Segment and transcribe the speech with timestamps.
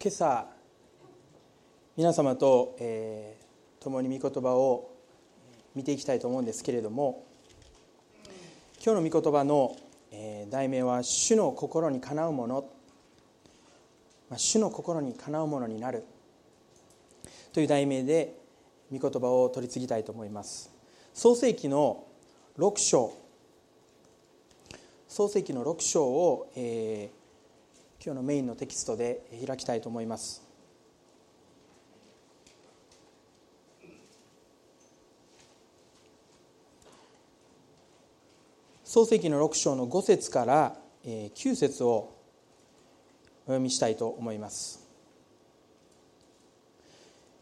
[0.00, 0.46] 今朝
[1.96, 4.92] 皆様と、えー、共に御言葉を
[5.74, 7.26] 見ていきたいと思うんですけれども
[8.80, 9.74] 今日の御言葉の、
[10.12, 12.70] えー、題名は「主の心にかなうもの」
[14.30, 16.04] まあ、主の心にかなうものになる。
[17.52, 18.38] という題名で
[18.92, 20.70] 御言葉を取り次ぎたいと思います。
[21.12, 22.04] 創世記の
[22.56, 23.12] 6章。
[25.08, 27.17] 創世記の6章を、えー、
[28.00, 30.46] 今日のメインのテキストで開きたいと思います。
[38.84, 42.14] 創世記の6章の5節から9節を
[43.46, 44.86] お読みしたいと思います。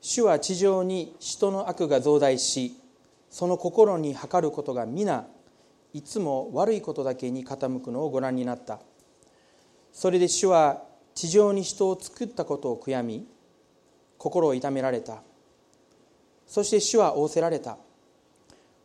[0.01, 2.81] 主は地上に人の悪が増大し
[3.29, 5.27] その心に測ることが皆
[5.93, 8.81] いつも悪いことだけに傾くのをご覧になった。
[9.97, 10.83] それで主は
[11.15, 13.27] 地上に人を作ったことを悔やみ
[14.19, 15.23] 心を痛められた。
[16.47, 17.79] そして主は仰せられた。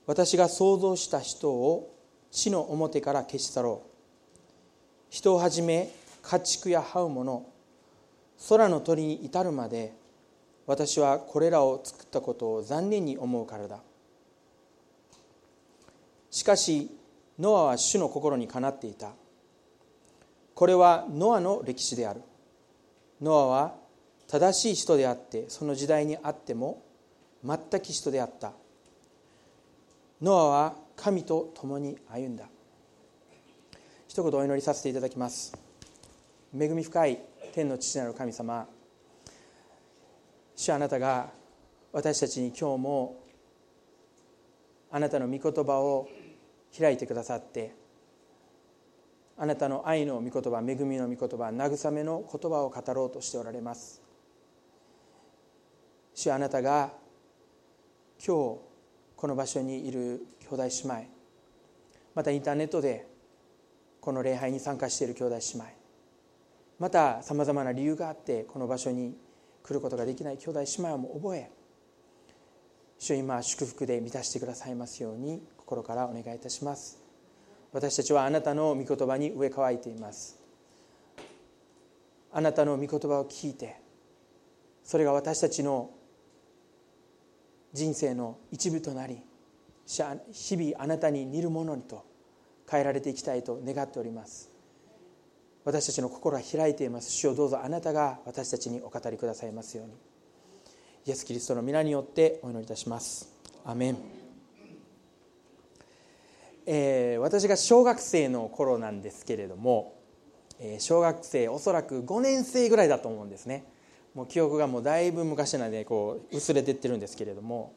[0.08, 1.94] 私が創造した人を
[2.32, 3.90] 地の表から消し去ろう。
[5.10, 7.46] 人をはじめ家畜や這うもの
[8.48, 9.94] 空の鳥に至るまで
[10.66, 13.80] 私はこれらを作ったことを残念に思うからだ。
[16.30, 16.90] しかし
[17.38, 19.12] ノアは主の心にかなっていた。
[20.54, 22.22] これはノアの歴史である。
[23.22, 23.76] ノアは
[24.28, 26.82] 正しい人であってその時代にあっても
[27.44, 28.54] 全く人であった。
[30.22, 32.46] ノアは神と共に歩んだ。
[34.08, 35.58] 一言お祈りさせていただきます。
[36.58, 37.20] 恵み深い
[37.54, 38.68] 天の父なる神様。
[40.56, 41.30] 主あなたが
[41.92, 43.24] 私たちに今日も
[44.92, 46.08] あなたの御言葉を
[46.78, 47.74] 開いてくださって
[49.38, 54.02] あなたの愛の御言葉恵みの御言葉慰めの言葉を語ろうとしておられます。
[56.14, 56.92] 主あなたが
[58.24, 58.60] 今日
[59.16, 61.06] この場所にいる兄弟姉妹
[62.14, 63.08] またインターネットで
[64.00, 65.66] この礼拝に参加している兄弟姉妹
[66.80, 69.16] またさまざまな理由があってこの場所に
[69.64, 71.52] 来ることができない兄弟姉妹も覚え
[73.00, 77.01] 主今祝福で満たしてくださいますように心からお願いいたします。
[77.74, 80.40] 私たちはあなたの御言葉に植え替えています。
[82.34, 83.76] あなたの御言葉を聞いて
[84.84, 85.92] それが私たちの
[87.74, 89.22] 人生の一部となり
[89.86, 92.06] 日々あなたに似るものにと
[92.70, 94.50] 変えられていきたいと願っております。
[95.64, 97.12] 私たちの心は開いています。
[97.12, 99.94] 主をどうぞあなたが私たちにお語りくださいますように。
[101.06, 103.30] イエス・キリストの皆によってお祈りいたします。
[103.66, 104.21] アメン。
[106.74, 110.00] えー、私が小学生の頃なんですけれども、
[110.58, 113.66] えー、小学生おそらく5年生ぐらいだと思うんですね。
[114.16, 117.74] もう記憶がもうだいぶ昔なんでこう薄れてってるんですけれども、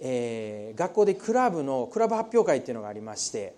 [0.00, 3.56] えー、学校でクラブのクラブ発表会っていうのがありまして、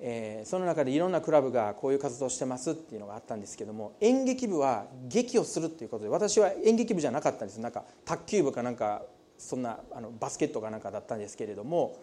[0.00, 7.58] え、その中でいろんなクラブがこういう活動してますっていうのがあったんですけども演劇部は劇をするっていうことで私は演劇部じゃなかったんです。
[7.58, 9.02] なんか卓球部かなんか
[9.38, 11.96] そんなあのバスケットかなんかだったんですけれども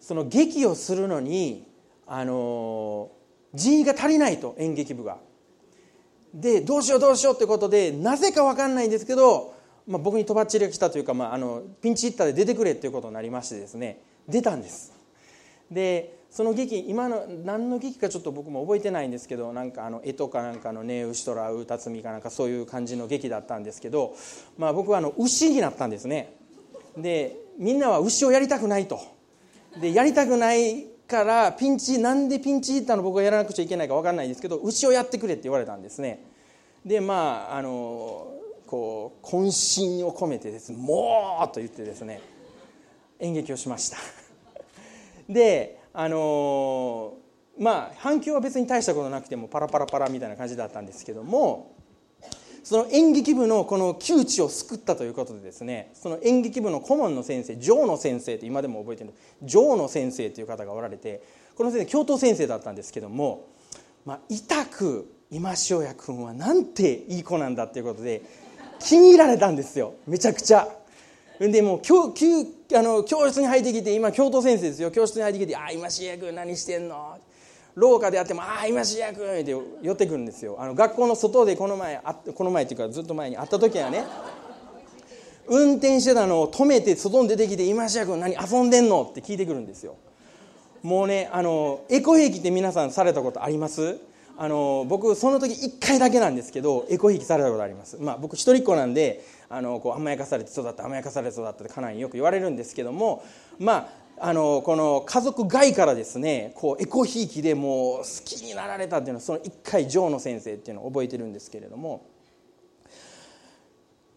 [0.00, 1.66] その劇をするのに
[2.06, 3.10] あの
[3.54, 5.18] 人員が足りないと演劇部が。
[6.34, 9.54] でどうしようどうしようってことでなぜか分かんないんですけど、
[9.86, 14.92] まあ、僕にとばっちりが来たというか、まあ、あのピンチヒッターで出てくれっていうことになりましてですね出たんです。
[15.70, 24.14] でその劇今の何の劇かちょっと僕も覚えてないんですけどなんかあの絵とかなんかのね牛虎うたつみかなんかそういう感じの劇だったんですけど、
[24.58, 26.34] まあ、僕はあの牛になったんですね。
[26.98, 29.15] でみんなは牛をやりたくないと。
[29.80, 36.24] でやりたくないからピンチなんでピンチヒッターの僕がやらなくちゃいけないか分かんないですけど牛をやってくれって言われたんですね。
[36.84, 38.32] でまああの
[38.66, 42.20] こう渾身を込めてですもうと言ってですね
[43.20, 43.98] 演劇をしました。
[45.28, 47.14] であの
[47.58, 51.75] まあ反響は別に大したことなくてもパラパラパラみたいな感じだったんですけども
[52.66, 59.12] その演劇部のこの窮地を救ったということでですねその演劇部の顧問の先生城野先生って今でも覚えてる
[59.46, 61.22] 城野先生という方がおられて
[61.54, 63.46] この先生教頭先生だったんですけども、
[64.04, 68.22] まあ、痛く今塩谷君はなんていい子なんだっていうことで
[68.80, 70.66] 気に入られたんですよめちゃくちゃ。
[71.38, 72.12] でもう教
[72.74, 77.16] あの教室に入ってきて今教頭先生ですよ教室に入ってきて「ああ今塩谷君何してんの?」
[77.76, 79.50] 廊下であっても「ああ今主役!」って
[79.82, 84.02] 寄ってくるんですよあの学校の外でこの前あこの前っていうかずっと前に会った時はね
[85.46, 89.94] 運転してたのを止めて外に出てきて「今主役何遊んでんの?」って聞いてくるんですよ
[90.82, 93.98] もうねあのエコ兵器って皆さんされたことあります？
[94.38, 103.22] あの僕その時1回だけなんですけどエコひいきされたことあります、まあ、僕一人っ子なんであのこう甘やかされて育った甘やかされて育ったって家内によく言われるんですけども
[103.58, 112.08] まああのこの家族外からですねこうエコひいきでもう好きになられたっていうのはその1回ジョーの先生っていうのを覚えてるんですけれども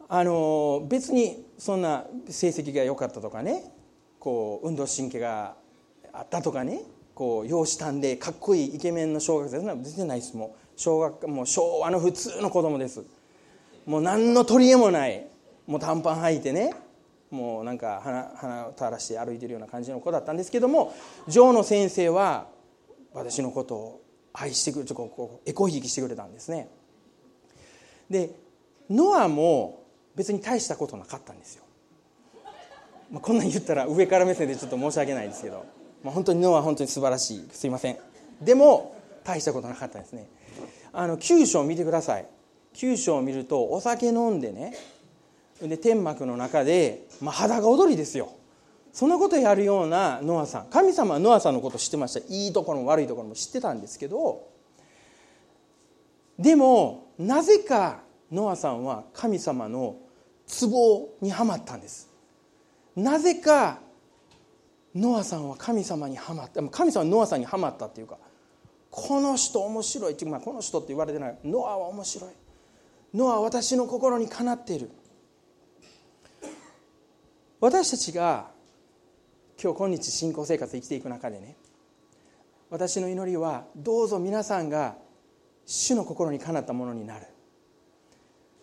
[0.07, 3.63] あの別にそんな成績が良かったとかね
[4.19, 5.55] こう運動神経が
[6.13, 6.81] あったとかね
[7.13, 10.37] こう容姿端でかっこいいイケメンの小学生そんな全然ないです。
[10.37, 13.03] もう小学もう昭和の普通の子供です。
[13.85, 15.27] もう何の取り柄もない。
[15.67, 16.73] もう短パン履いてね
[17.31, 20.93] もうなんか鼻鼻を垂らして歩いてるような感じの子だったんですけども
[21.27, 22.47] ジョーの先生は
[23.13, 24.01] 私のことを
[24.33, 26.69] 愛してくれこうこうエコひいきしてくれたんですね。
[28.09, 28.31] で
[28.89, 29.83] ノアも
[30.15, 31.63] 別に大したことなかったんですよ、
[33.11, 35.79] まあ、こんなん言ったら上から目線でちょっと申し訳ないですけど。
[36.03, 37.49] まあ、本当に脳は本当に素晴らしい。
[37.51, 37.97] すいません。
[38.41, 40.27] でも大したことなかったんですね。
[40.91, 42.25] あの9章を見てください。
[42.75, 44.73] 9章を見るとお酒飲んでね
[45.61, 48.31] で天幕の中で、まあ、裸踊りですよ。
[48.91, 50.65] そんなことやるようなノアさん。
[50.69, 52.25] 神様はノアさんのこと知ってました。
[52.27, 54.47] いいところも悪いところも知ってたんですけど
[56.38, 58.01] でもなぜか
[58.31, 59.97] ノアさんは神様の
[60.47, 62.09] 壺にはまったんです。
[62.95, 63.79] なぜか
[64.95, 66.61] ノアさんは神様にはまった。
[66.63, 68.17] 神様はノアさんにはまったっていうか
[68.89, 71.38] この人面白いっていう、まあ、この人って言われてない。
[71.44, 72.29] ノアは面白い。
[73.13, 74.89] ノアは私の心にかなっている。
[77.61, 78.51] 私たちが
[79.61, 81.57] 今日今日信仰生活生きていく中でね
[82.69, 84.95] 私の祈りはどうぞ皆さんが
[85.65, 87.25] 主の心にかなったものになる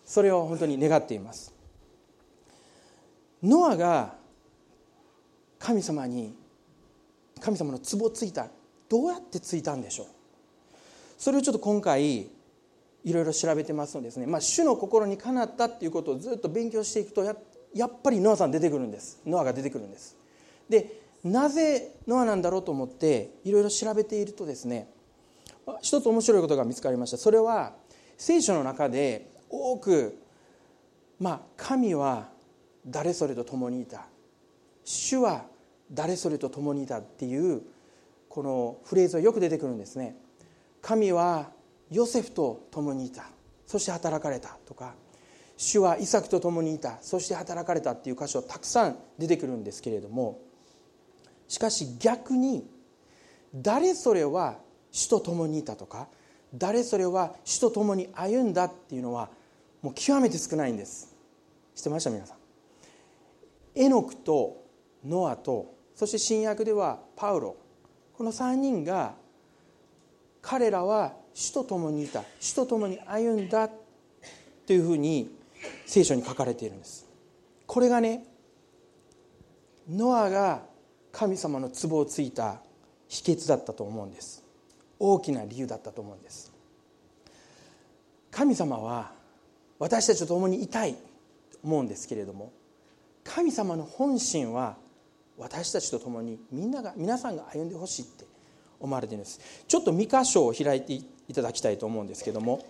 [0.03, 1.53] それを本当に願っています
[3.43, 4.15] ノアが
[5.59, 6.35] 神様に
[7.39, 8.47] 神様の壺ついた
[8.89, 10.07] どうやってついたんでしょう
[11.19, 12.29] それをちょっと今回
[13.03, 17.37] いろいろ調べてますのでですね、まあ、主の心にかなったっていうことをずっと勉強していくとやっ
[17.77, 19.21] やっぱりノアさん出てくるんです。
[19.25, 20.17] ノアが出てくるんです。
[20.69, 24.87] でなぜノアなんだろうと思っていろいろ調べているとですね
[25.81, 27.17] 一つ面白いことが見つかりました。
[27.17, 27.73] それは
[28.17, 30.17] 聖書の中で多く
[31.19, 32.29] まあ神は
[32.85, 34.07] 誰それと共にいた。
[34.83, 35.45] 主は
[35.91, 37.61] 誰それと共にいたっていう
[38.29, 40.15] このフレーズはよく出てくるんですね。
[40.81, 41.51] 神は
[41.91, 43.25] ヨセフと共にいた。
[43.65, 44.93] そして働かれたとか
[45.57, 46.99] 主はイサクと共にいた。
[47.01, 50.39] そして働かれたっていう箇所たくさん出てくるんですけれども。
[51.47, 52.69] しかし逆に
[53.55, 54.59] 誰それは
[54.91, 56.07] 主と共にいたとか
[56.53, 59.29] 誰それは主と共に歩んだっていうのは
[59.81, 61.15] もう極めて少ないんです。
[61.73, 62.37] 知ってました皆さん？
[63.75, 64.63] エノクと
[65.05, 67.55] ノアとそして新約ではパウロ。
[68.13, 69.15] この3人が
[70.41, 72.23] 彼らは主と共にいた。
[72.39, 73.69] 主と共に歩んだ
[74.65, 75.36] というふうに
[75.85, 77.07] 聖書に書かれているんです。
[77.65, 78.23] これがね
[79.89, 80.63] ノアが
[81.11, 82.61] 神様の壺をついた
[83.07, 84.43] 秘訣だったと思うんです。
[84.99, 86.51] 大きな理由だったと思うんです。
[88.31, 89.11] 神様は
[89.79, 90.99] 私たちと共にいたいと
[91.63, 92.51] 思うんですけれども
[93.23, 94.77] 神様の本心は
[95.37, 98.25] 私たちと共にみんなが皆さんが歩んでほしいって
[98.79, 99.39] 思われているんです。
[99.67, 102.65] ちょっと三箇所を開いていただきたいと思うんですけども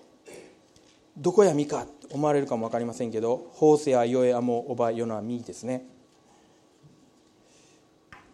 [1.18, 5.84] どこやミカって思われるかも分かりませんけどホーセアヨエアモオバヨナミですね、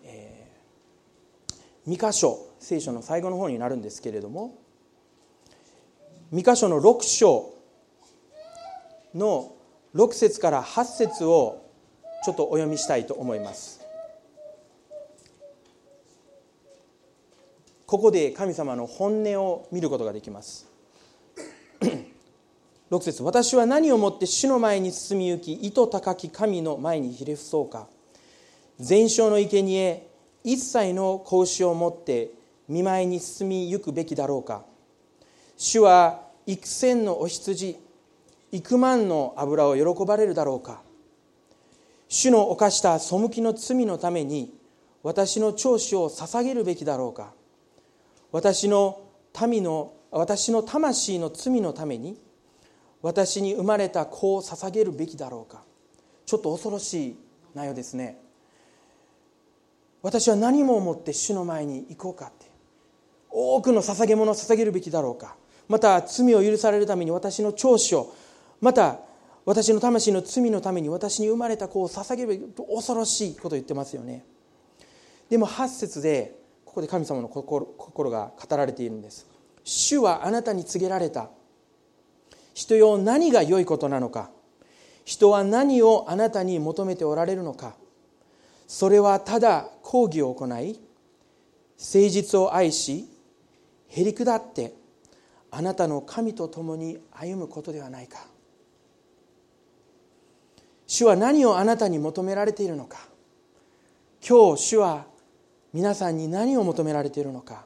[0.03, 4.57] えー、三箇所聖書の最後の方になるんですけれども
[6.31, 7.53] 三箇所の6章
[9.15, 9.55] の
[9.95, 11.63] 6節から8節を
[12.25, 13.81] ちょっとお読みしたいと思います。
[17.85, 20.67] ここで神様の本音を見ることができます。
[22.93, 27.87] 6節私は何をもって主の前に進み行き意図高き神の前にひれ伏そうか。
[28.79, 30.07] 全焼の生贄
[30.43, 32.29] 一切の子牛を持って
[32.69, 34.63] 見舞いに進み行くべきだろうか。
[35.57, 37.79] 主は幾千のお羊
[38.51, 40.83] 幾万の油を喜ばれるだろうか。
[42.07, 44.53] 主の犯した背きの罪のために
[45.01, 47.33] 私の長子を捧げるべきだろうか。
[48.31, 49.01] 私の
[49.41, 52.21] 民の私の魂の罪のために
[53.03, 55.61] 私に生まれた子を捧げるべきだろうか。
[56.25, 57.17] ちょっと恐ろしい
[57.53, 58.17] 内容ですね。
[60.01, 62.45] 私は何も思って主の前に行こうかって。
[63.29, 65.35] 多くの捧げ物を捧げるべきだろうか。
[65.67, 68.15] また罪を許されるために私の長子を
[68.61, 68.99] また
[69.45, 72.43] 私の魂の罪のために私に生まれた子を捧げるべき
[72.73, 74.25] 恐ろしいことを言ってますよね。
[75.29, 79.27] でも8節でここで神様の心心が語られているんです。
[79.65, 81.29] 主はあなたに告げられた。
[82.53, 84.29] 人よ何が良いことなのか？
[85.05, 87.75] 人は何をあなたに求めておられるのか？
[88.67, 93.09] それはただ講義を行い誠実を愛し
[93.89, 94.73] へり下って
[95.51, 98.25] あなたの神と共に歩むことではないか。
[100.87, 103.07] 主は何をあなたに求められているのか？
[104.27, 105.05] 今日主は
[105.73, 107.65] 皆さんに何を求められているのか？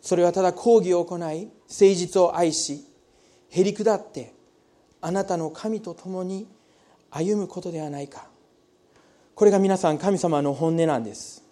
[0.00, 2.84] それはただ講義を行い誠実を愛し
[3.54, 4.32] へり下って
[5.02, 6.48] あなたの神と共に
[7.10, 8.26] 歩むことではないか。
[9.34, 11.44] これが皆さん神様の本音なんです。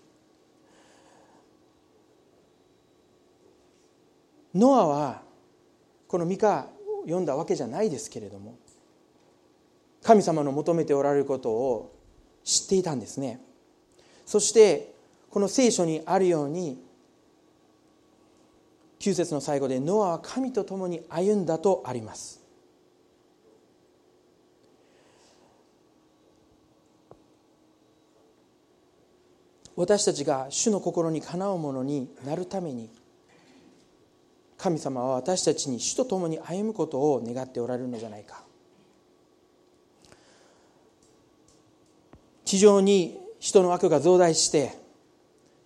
[4.54, 5.22] ノアは
[6.08, 8.56] このミカを読んだわけじゃないですけれども
[10.02, 11.94] 神様の求めておられることを
[12.42, 13.40] 知っていたんですね。
[14.24, 14.94] そして
[15.28, 16.82] この聖書にあるように
[19.00, 22.38] 9節の最後でノアは神と共に歩んだとあります。
[29.74, 32.90] 私たちが主の心にかなうものになるために
[34.58, 38.44] 神様は私たちに主と共に歩むことを願っておられるのじゃないか。
[42.44, 44.76] 地上に人の悪が増大して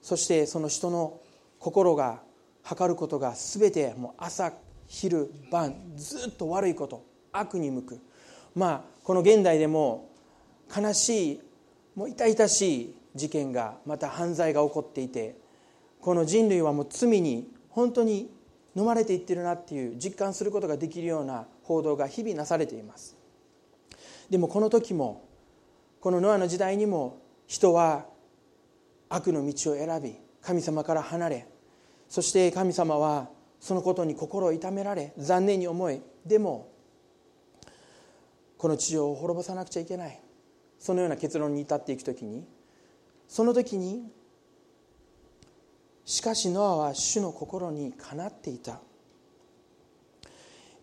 [0.02, 1.18] そしてその人の
[1.58, 2.20] 心が
[2.64, 4.52] 測ることが全てもう朝
[4.87, 8.00] 昼晩ずっと悪いこと悪に向く。
[8.54, 10.11] まあこの現代でも
[10.75, 11.40] 悲しい
[11.94, 15.37] もう痛々しい事件がまた犯罪が起こっていて
[16.00, 18.30] この人類はもう罪に本当に
[18.76, 23.16] 飲まれていってるなっていう実感することができるような報道が日々なされています。
[24.30, 25.28] でもこの時も
[26.00, 28.06] このノアの時代にも人は
[29.09, 31.49] 悪の道を選び神様から離れ
[32.14, 33.28] そして神様は
[33.59, 36.71] そのことに心を痛められ残念に思いでも
[38.56, 40.21] この地上を滅ぼさなくちゃいけない。
[40.78, 42.47] そのような結論に至っていく時に
[43.26, 44.12] その時に
[46.04, 48.78] しかしノアは主の心にかなっていた。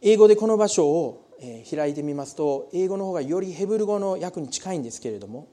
[0.02, 1.30] 英語でこの場所を
[1.74, 5.48] 開いてみますと英語の方がよりヘブル語の訳に近いんですけれども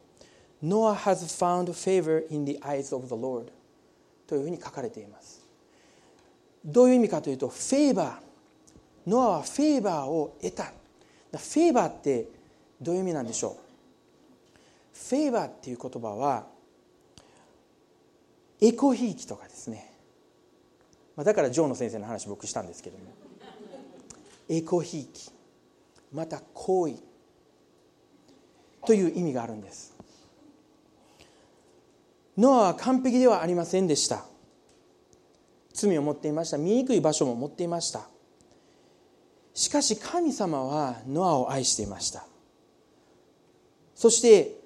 [0.61, 3.53] Noah has found favor in the eyes of the Lord
[4.27, 5.38] というふうに書かれています。
[6.65, 10.65] どういう意味かというとフェーバーノアはフェーバーを得た。
[10.65, 12.29] フェーバーって
[12.81, 13.57] どういう意味なんでしょう？
[14.93, 16.47] フェーバーっていう言葉は
[18.61, 19.93] エコひいきとかですね。
[21.17, 23.05] だからジョーの先生の話僕したんですけども。
[24.49, 25.31] エコひいき。
[26.13, 26.95] また行為。
[28.87, 29.95] という意味があるんです。
[32.37, 34.25] ノアは完璧ではありませんでした。
[35.79, 36.59] 罪を持っていました。
[36.59, 38.09] 醜い場所も持っていました。
[39.55, 42.27] しかし神様はノアを愛していました。
[43.95, 44.59] そして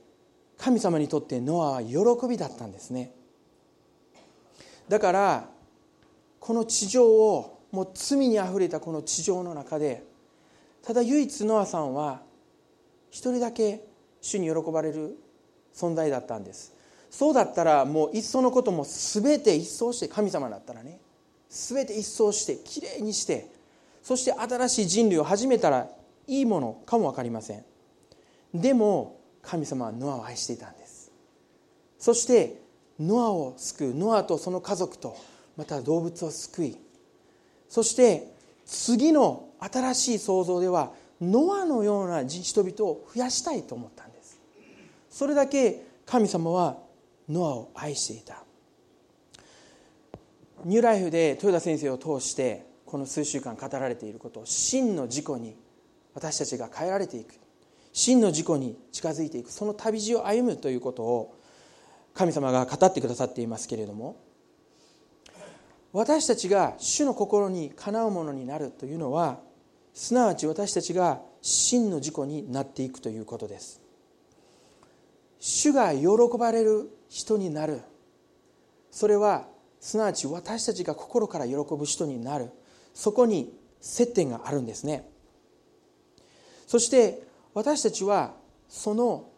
[0.57, 1.97] 神様にとってノアは喜
[2.29, 3.13] びだったんですね。
[4.89, 5.49] だから
[6.41, 10.05] この地上をもう罪にあふれたこの地上の中で
[10.83, 12.23] ただ唯一ノアさんは
[13.11, 13.85] 一人だけ
[14.21, 15.19] 主に喜ばれる
[15.75, 16.75] 存在だったんです。
[17.13, 20.99] そうだったらもういっそのことも全て一掃して神様だったらね。
[21.51, 23.51] 全て一掃してきれいにして
[24.03, 25.89] そして新しい人類を始めたら
[26.27, 27.65] いいものかも分かりません。
[28.55, 31.13] でも神様はノアを愛していたんです。
[31.99, 32.63] そして
[32.99, 35.15] ノアを救うノアとその家族と
[35.59, 36.79] また動物を救い。
[37.69, 38.33] そして
[38.65, 44.41] 次の新しい創造ではノアのような人々を増やしたいと思ったんです。
[45.11, 46.79] それだけ神様は
[47.29, 48.45] ノアを愛していた。
[50.65, 55.57] ニューライフで豊田先生を通してこの数週間語られていること真の事故に
[56.15, 57.35] 私たちが変えられていく。
[57.93, 59.51] 真の事故に近づいていく。
[59.51, 61.35] その旅路を歩むということを
[62.15, 64.17] 神様が語ってくださっていますけれども
[65.93, 69.41] 私たちが主の心にかなうものになるというのは
[69.93, 73.81] すなわち私たちが真の事故になっていくということです。
[75.39, 76.07] 主が喜
[76.39, 77.83] ばれる人になる。
[78.91, 79.47] それは
[79.81, 82.51] すなわち私たちが心から喜ぶ人になる。
[82.95, 85.07] そこに接点があるんですね。
[86.67, 88.33] そして私たちは
[88.67, 89.29] その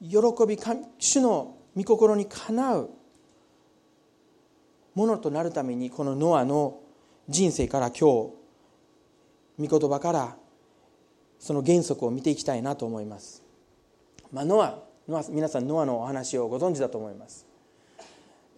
[0.00, 0.56] 喜び
[0.98, 2.90] 主の御心にかなう
[4.94, 6.78] ものとなるためにこのノアの
[7.28, 10.36] 人生から今日御言葉から
[11.40, 13.42] その原則を見ていきたいなと思います、
[14.32, 14.87] まあ、ノア
[15.30, 17.46] 皆さんノアのお話をご存知だと思います、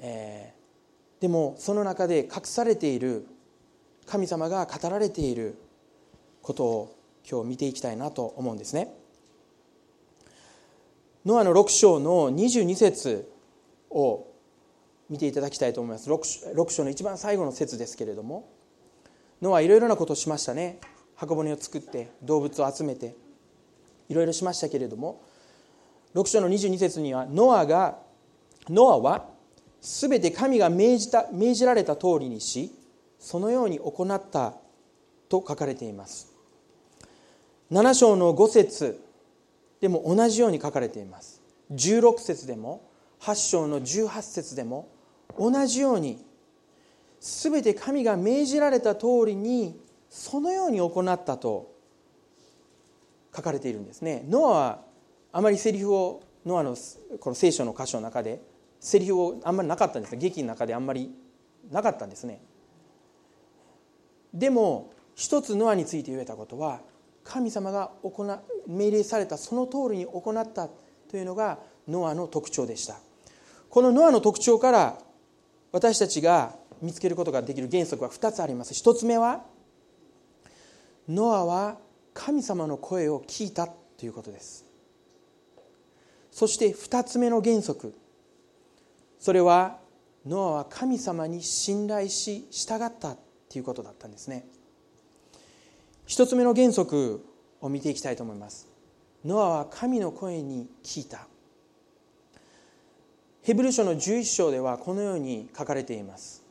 [0.01, 3.25] えー、でもその中で隠されている
[4.05, 5.57] 神様が語られている
[6.43, 6.97] ことを
[7.31, 8.93] 今日見ていきたいなと思うんですね。
[11.25, 13.31] ノアの6章の22節
[13.91, 14.27] を
[15.09, 16.11] 見ていただきたいと思います。
[16.11, 18.49] 6, 6章の一番最後の節ですけれども
[19.41, 20.81] ノアいろいろなことをしましたね。
[21.15, 23.15] 箱舟を作って動物を集めて
[24.09, 25.23] いろいろしましたけれども
[26.15, 27.99] 6章の22節にはノアが
[28.69, 29.29] ノアは
[29.81, 32.71] 全て神が命じた命じられた通りにし
[33.19, 34.55] そのように行った
[35.29, 36.33] と書かれています。
[37.71, 39.01] 7章の5節
[39.81, 41.41] でも同じように書かれています。
[41.73, 42.83] 16節でも
[43.21, 44.89] 8章の18節でも
[45.39, 46.25] 同じように
[47.21, 51.71] 全て神が命じられた通りにそのように行ったと
[53.35, 54.25] 書かれているんですね。
[54.29, 54.90] ノアは
[55.33, 56.77] あまりセリフをノアの
[57.21, 58.41] この聖書の箇所の中で
[58.81, 61.15] セリフをあんまりなかったんです劇の中であんまり
[61.71, 62.43] なかったんですね。
[64.33, 66.81] でも一つノアについて言えたことは
[67.25, 70.69] 神様が行命令されたその通りに行った
[71.11, 72.97] というのがノアの特徴でした。
[73.69, 74.99] このノアの特徴から
[75.73, 78.73] 私たちが見つけることができる原則は2つあります。
[78.73, 79.45] 1つ目は
[81.09, 81.79] ノアは
[82.15, 84.70] 神様の声を聞いたということです。
[86.31, 87.95] そして2つ目の原則。
[89.19, 89.79] それは
[90.27, 93.17] ノアは神様に信頼し従った
[93.49, 94.47] ということだったんですね。
[96.07, 97.25] 1つ目の原則
[97.61, 98.69] を見ていきたいと思います。
[99.25, 101.27] ノアは神の声に聞いた。
[103.43, 106.43] ヘブル書の11章ではこのように書かれています。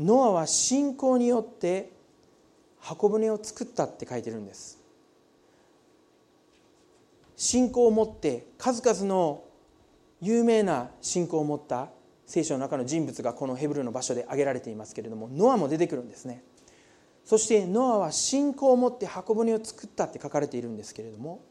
[0.00, 1.90] ノアは信仰によって
[2.80, 4.77] 箱舟を作ったって書いてるんです。
[7.38, 9.44] 信仰を持って数々の
[10.20, 11.88] 有名な信仰を持った
[12.26, 16.42] 聖書の中の人物がこのヘブルの場所で挙げられていますけれどもノアも出てくるんですね。
[17.24, 21.44] そしてノアは信仰を持って箱舟を作ったって書かれているんですけれども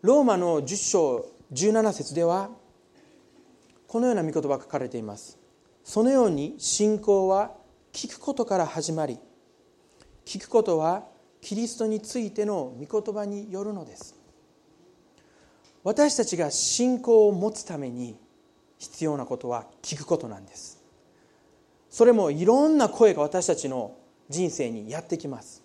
[0.00, 2.48] ローマの10章17節では
[3.86, 5.38] このような御言葉が書かれています。
[5.84, 7.52] そのように信仰は
[7.92, 9.18] 聞くことから始まり
[10.24, 11.04] 聞くことは
[11.42, 14.15] キリストについての御言葉によるのです。
[15.86, 18.18] 私たちが信仰を持つために
[18.76, 20.82] 必要なことは聞くことなんです。
[21.88, 23.96] それもいろんな声が私たちの
[24.28, 25.62] 人生にやってきます。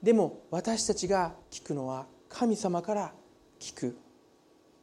[0.00, 3.12] でも私たちが聞くのは神様から
[3.58, 3.98] 聞く。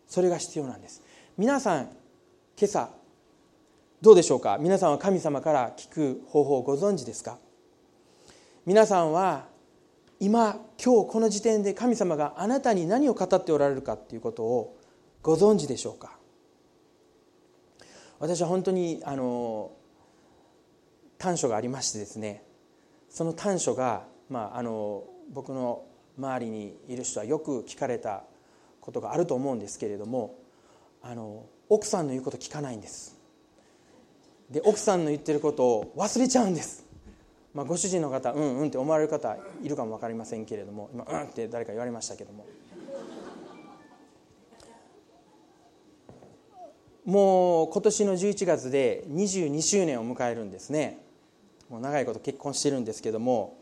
[0.09, 1.01] それが必要なんです。
[1.38, 2.89] 皆さん今朝
[4.01, 4.57] どうでしょうか？
[4.59, 7.38] 皆さんは神様から聞く方法をご存知ですか？
[8.65, 9.45] 皆さんは
[10.25, 14.75] 今今日この時点で神様があなたに何を語っておられるかということを
[15.21, 16.17] ご存知でしょうか？
[18.17, 19.71] 私は本当にあの
[21.19, 22.43] 短所がありましてですね
[23.07, 25.83] その短所が、まあ、あの僕の
[26.17, 28.23] 周りにいる人はよく聞かれた
[28.81, 30.39] ことがあると思うんですけれども
[31.03, 33.15] あの奥さんの言うこと聞かないんです。
[34.49, 36.83] で奥さんの言ってることを忘れちゃうんです、
[37.55, 42.45] まあ、ご主人の方うんうんって思われる方いるかも分かりませんけれども今うんって誰か言われましたけども。
[47.05, 50.99] もう今年の11月で22周年を迎えるんですね。
[51.69, 53.57] もう長いこと結婚してるんですけども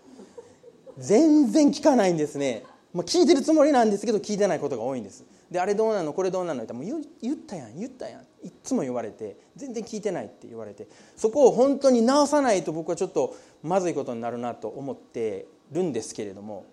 [0.98, 5.24] 全然聞かないんですね、まあ、聞いてるつもりなんですけど聞いてないことが多いんです。
[5.52, 6.14] であれどうなの？
[6.14, 6.64] これどうなの？
[6.64, 6.86] ってもう
[7.22, 8.22] 言ったやん言ったやん。
[8.44, 16.66] いつも言われて全然聞いてないって言われてそこを本当に直さないと僕はちょっとまずいことになるなと思ってるんですけれども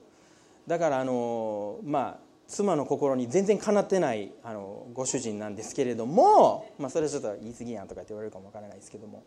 [0.66, 9.22] だからあのまあ妻の心に全然かなってないあのご主人なんですけれども、まあ、それはちょっと言い過ぎやんとかって言われるかもわからないですけども。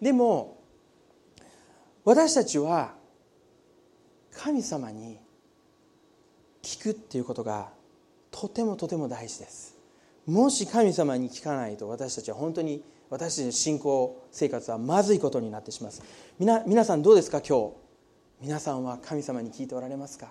[0.00, 0.58] でも
[2.04, 2.94] 私たちは
[4.32, 5.18] 神様に
[6.62, 7.70] 聞くっていうことが
[8.30, 9.76] とてもとても大事です。
[10.26, 16.64] もし神様に聞かないと私たちは本当に私たちの信仰生活はまずいことになってしまいます。
[16.66, 17.74] 皆さんどうですか今日？
[18.40, 20.28] 皆さんは神様に聞いておられますか？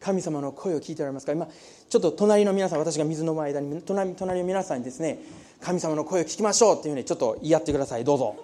[0.00, 1.32] 神様の声を聞いておられますか？
[1.32, 5.18] 今ちょっと隣の皆さん私が水の間に隣隣の皆さんにですね
[5.60, 8.04] 神様の声を聞きましょうっていうふうにちょっと言い合ってください。
[8.04, 8.36] どうぞ。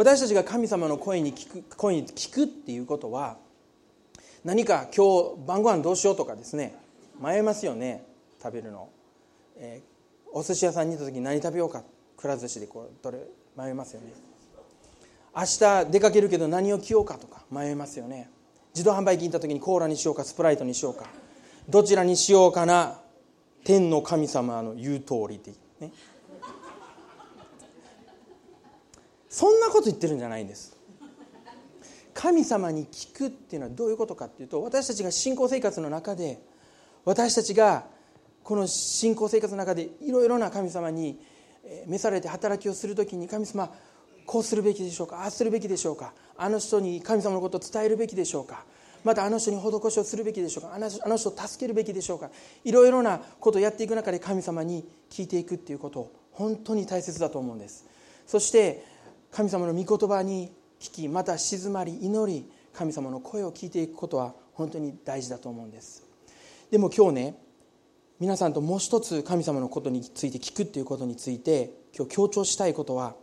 [0.00, 3.36] 私たちが神様の声に聞く声に聞くっていうことは
[4.42, 6.74] 何か今日晩ご飯どうしようとかですね。
[7.20, 8.06] 迷いますよね。
[8.42, 8.88] 食べるの、
[9.58, 11.84] えー、お寿司屋さんに行った時に何食べようか。
[12.16, 13.18] くら寿司でこうどれ
[13.54, 14.14] 迷いますよね。
[15.36, 18.30] 明日出かけるけど何を着ようかとか迷いますよね。
[18.74, 21.04] 自動販売機に行った時にコーラにしようかスプライトにしようか。
[21.68, 23.02] どちらにしようかな。
[23.64, 25.52] 天の神様の言う通りで。
[25.78, 25.92] ね。
[29.30, 30.76] そんなこと言ってるんじゃないんです。
[32.12, 36.42] 神様に聞くっていうのはどういうことかっていうと私たちが信仰生活の中で
[37.04, 37.86] 私たちが
[38.42, 41.18] この信仰生活の中でいろいろな神様に
[41.86, 43.72] 召されて働きをする時に神様
[44.26, 48.64] こうするべきでしょうかああするべきでしょうかあの人に神様のことを伝えるべきでしょうか
[49.02, 52.30] またあの人に施しをするべきでしょうかあの人を助けるべきでしょうか
[52.64, 57.86] いろいろなことをやっていく中で神様に聞いていくっていうこと本当に大切だと思うんです。
[58.26, 58.84] そして
[59.32, 66.04] 神様の御言葉に聞きまた静まり祈り神様の声を聞いていくことは本当に大事だと思うんです。
[66.70, 67.34] でも今日ね
[68.18, 73.14] 皆さんともう一つ神様のことについて聞くっていうことについて今日強調したいことは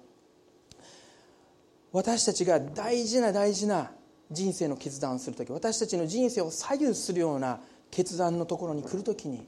[1.91, 3.91] 私たちが大事な大事な
[4.31, 7.59] 人生の決断をする時私たちの人生を左右するような
[7.91, 9.47] 決断のところに来る時に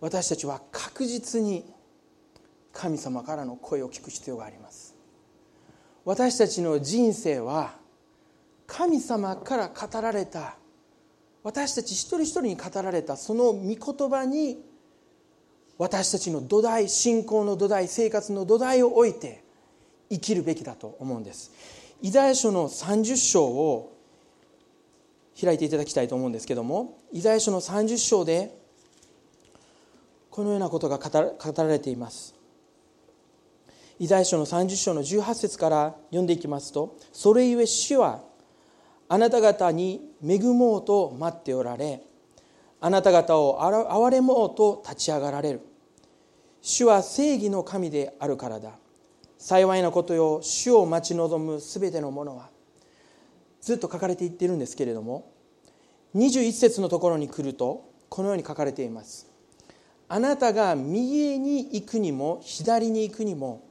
[0.00, 1.64] 私たちは確実に
[2.72, 4.93] 神様からの声を聞く必要があります。
[6.04, 7.74] 私たちの人生は
[8.66, 10.56] 神様から語られた
[11.42, 14.64] 私たち一人一人に語られたその御言葉に
[15.76, 19.44] 私たちの土台信仰の土台生活の土台を置いて
[20.10, 21.50] 生きるべきだと思うんです。
[22.00, 23.96] イザヤ書の30章を
[25.40, 28.56] 開いていただきたいと思うんですけどもイザヤ書の30章で
[30.30, 32.34] このようなことが語られています。
[33.98, 38.22] イザヤ書の30章の18節から読んでいきますと「それゆえ主は
[39.08, 42.02] あなた方に恵もうと待っておられ
[42.80, 45.60] あなた方を憐れもうと立ち上がられる。
[46.60, 48.72] 主は正義の神であるからだ。
[49.38, 52.48] 幸いなことよ主を待ち望むすべてのものは
[53.60, 55.32] ずっと書かれていってるんですけれども
[56.14, 59.26] 21節のところに来るとこのように書かれています。
[60.08, 63.62] あなたが右に行くにも左に行くにも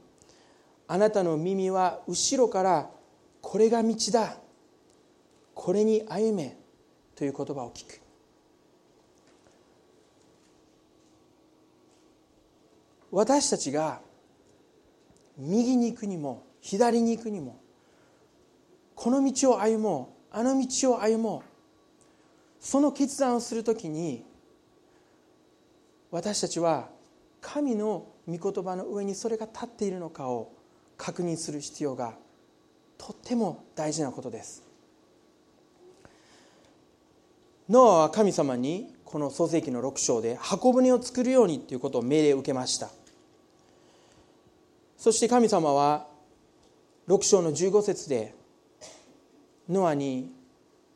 [0.86, 2.90] あなたの耳は後ろから
[3.40, 4.36] これが道だ。
[5.54, 6.56] これに歩め
[7.14, 8.00] という言葉を聞く。
[13.12, 14.00] 私たちが
[15.38, 17.60] 右に行くにも左に行くにも
[18.96, 21.48] この道を歩もうあの道を歩もう
[22.58, 24.24] その決断をするときに
[26.10, 26.88] 私たちは
[27.40, 30.50] 神の御言葉の上にそれが立っているのかを
[30.96, 32.14] 確認する必要が
[32.98, 34.62] とっても大事なことです。
[37.68, 42.90] ノアは神様にこの創世紀の6章で箱舟を作るようにということを命令を受けました。
[44.98, 46.06] そして神様は
[47.08, 48.34] 6章の15節で
[49.68, 50.32] ノアに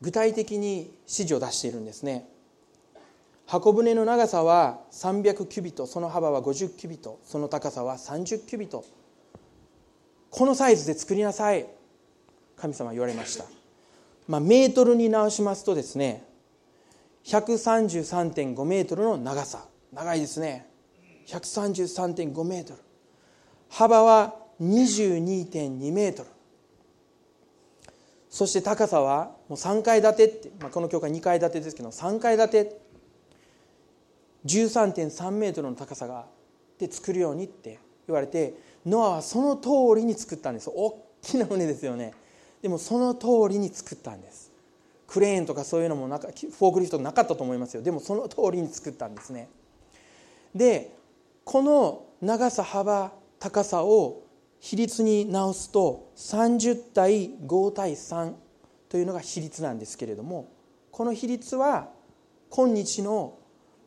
[0.00, 2.28] 具体的に指示を出しているんですね。
[3.46, 8.84] 箱舟の長さは300キュビトその幅は50キュビトその高さは30キュビト。
[10.30, 11.66] このサイズで作りなさい。
[12.56, 13.44] 神様言われました、
[14.26, 16.24] まあ、メートルに直しますとですね
[17.24, 19.66] 133.5メートルの長さ。
[19.92, 20.66] 長いですね。
[21.26, 22.78] 133.5メートル。
[23.68, 26.28] 幅は22.2メートル。
[28.30, 32.88] そして高さはもう3階建てって、まあ、この教会2階建てですけど3階建て。
[34.46, 36.26] 13.3メートルの高さが
[36.78, 38.54] で作るようにって言われて
[38.88, 40.70] ノアはその通りに作ったんです。
[40.74, 42.14] 大きな船ですよね。
[42.62, 44.52] でもその通りに作ったんです。
[45.06, 47.82] クレーンとかそういうのもなかフォークリフトなかったと思いますよ。
[47.82, 49.48] でもその通りに作ったんですね。
[50.54, 50.94] で
[51.44, 54.22] この長さ幅高さを
[54.60, 58.34] 比率に直すと30対5対3
[58.88, 60.50] というのが比率なんですけれども
[60.90, 61.90] この比率は
[62.50, 63.38] 今日の、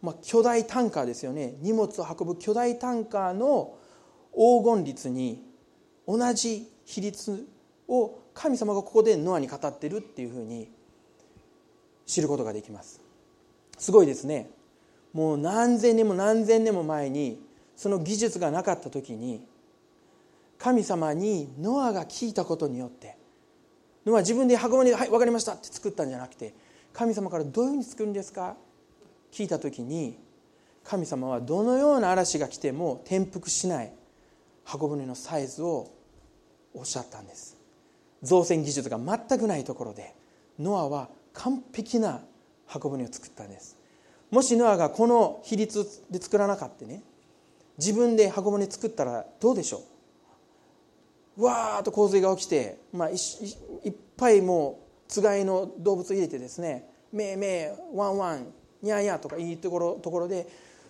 [0.02, 1.56] ま、巨大タンカーですよね。
[1.62, 3.76] 荷物を運ぶ巨大タンカーの
[4.34, 5.44] 黄金率に
[6.08, 7.48] 同じ比率
[7.88, 10.70] を神様がここでノアに語ってるっていうふうに
[12.06, 13.02] 知ることができます。
[13.78, 14.50] すごいですね。
[15.14, 17.44] もう何千年も何千年も前に
[17.76, 19.46] その技術がなかった時に
[20.58, 23.18] 神様にノアが聞いたことによって
[24.06, 26.54] ノア自分で箱舟で「はい分かりました」って作ったんじゃなくて
[26.94, 28.56] 神様からどういうふうに作るんですか？
[29.32, 30.18] 聞いた時に
[30.84, 33.92] 神様はどのような嵐が来ても転覆しない。
[34.64, 35.92] 箱舟のサイズを
[36.74, 37.58] おっしゃったんです。
[38.22, 40.14] 造船技術が全くないところで
[40.60, 42.22] ノアは完璧な
[42.68, 43.78] 箱舟を作ったんです。
[44.30, 47.04] もしノアがこの比率で作らなかったね
[47.78, 49.82] 自分で箱舟作ったらどうでしょ
[51.38, 51.44] う？
[51.44, 60.48] わーっと洪水が起きて、まあ、いいっぱいもうつがいの動物を入れてですね「めいめいワンワンにゃーにゃーとかいいところところで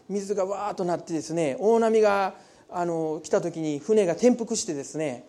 [0.10, 2.36] 水がわーっとなってですね大波が
[2.71, 5.25] あの来た時に船が転覆してですね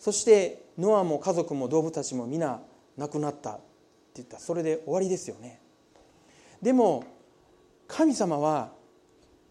[0.00, 2.60] そしてノアも家族も動物たちも皆
[2.96, 3.62] 亡くなったって
[4.16, 4.38] 言った。
[4.38, 5.60] それで終わりですよね。
[6.62, 7.04] でも
[7.86, 8.72] 神様は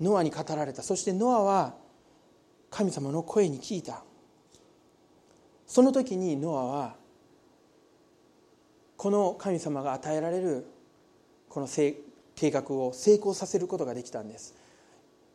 [0.02, 0.82] ノアに語られた。
[0.82, 1.76] そしてノアは
[2.72, 4.04] 神様の声に聞いた。
[5.68, 6.96] その時にノアは
[8.98, 10.66] この神様が与えられる
[11.48, 14.56] この計画を成功させることができたんです。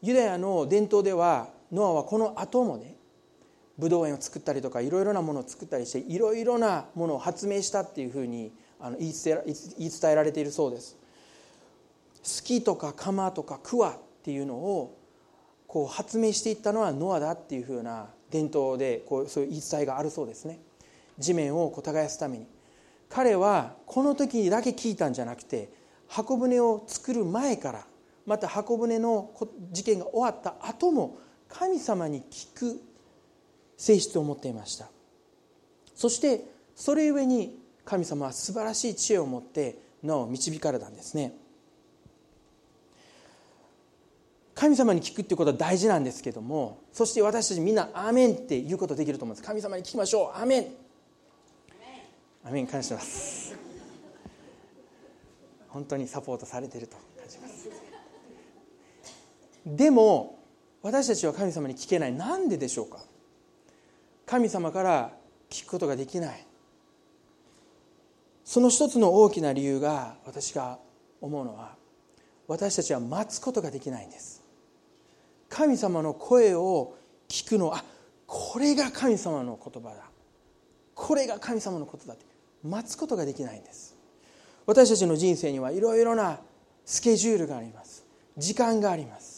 [0.03, 2.95] ユダヤの伝統ではノアはこの後もね
[3.79, 10.97] ブドウ園を作ったりとかいろいろなものを作ったりしていろいろなものを発明したっていうふうにあの言い伝えられているそうです。
[12.23, 14.97] 好きとか釜とか桑っていうのを
[15.67, 20.61] こう発明していったのはノアだっていうふうな伝統でこうそういう言い伝えがあるそうですね。
[21.19, 22.47] 地面をこう耕すために。
[23.11, 25.69] 彼はこの時にだけ聞いたんじゃなくて
[26.09, 27.87] 箱舟を作る前から
[28.27, 29.31] また箱舟の
[29.71, 31.19] 事件が終わった後も
[31.57, 32.81] 神様に聞く
[33.77, 34.89] 性質を持っていました。
[35.95, 41.33] そしてそれゆえに神様は素晴らしい知恵を持ってノアを導かれたんですね。
[44.55, 49.47] 神様に聞くっていうことは大事なんですけどもそして私たちみんな「アーメン」って言うことできると思うんです。
[49.47, 50.75] 神様に聞きましょう「アーメン」
[52.45, 53.57] アメン感謝します。
[55.69, 57.69] 本当にサポートされてると感じます。
[59.67, 60.44] でも
[60.85, 62.13] 私たちは神様に聞けない。
[62.13, 62.99] なんででしょうか？
[64.27, 65.13] 神様から
[65.49, 66.47] 聞くことができない。
[68.45, 70.79] その一つの大きな理由が私が
[71.23, 71.77] 思うのは
[72.47, 74.43] 私たちは待つことができないんです。
[75.49, 76.95] 神様の声を
[77.29, 77.83] 聞くのは
[78.27, 80.05] これが神様の言葉だ。
[80.95, 82.27] これが神様のことだって。
[82.63, 83.97] 待つことができないんです。
[84.67, 86.41] 私たちの人生にはいろいろな
[86.85, 88.05] スケジュールがあります。
[88.37, 89.34] 時間があります。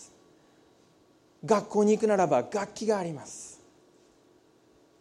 [1.44, 3.60] 学校に行くならば楽器があります。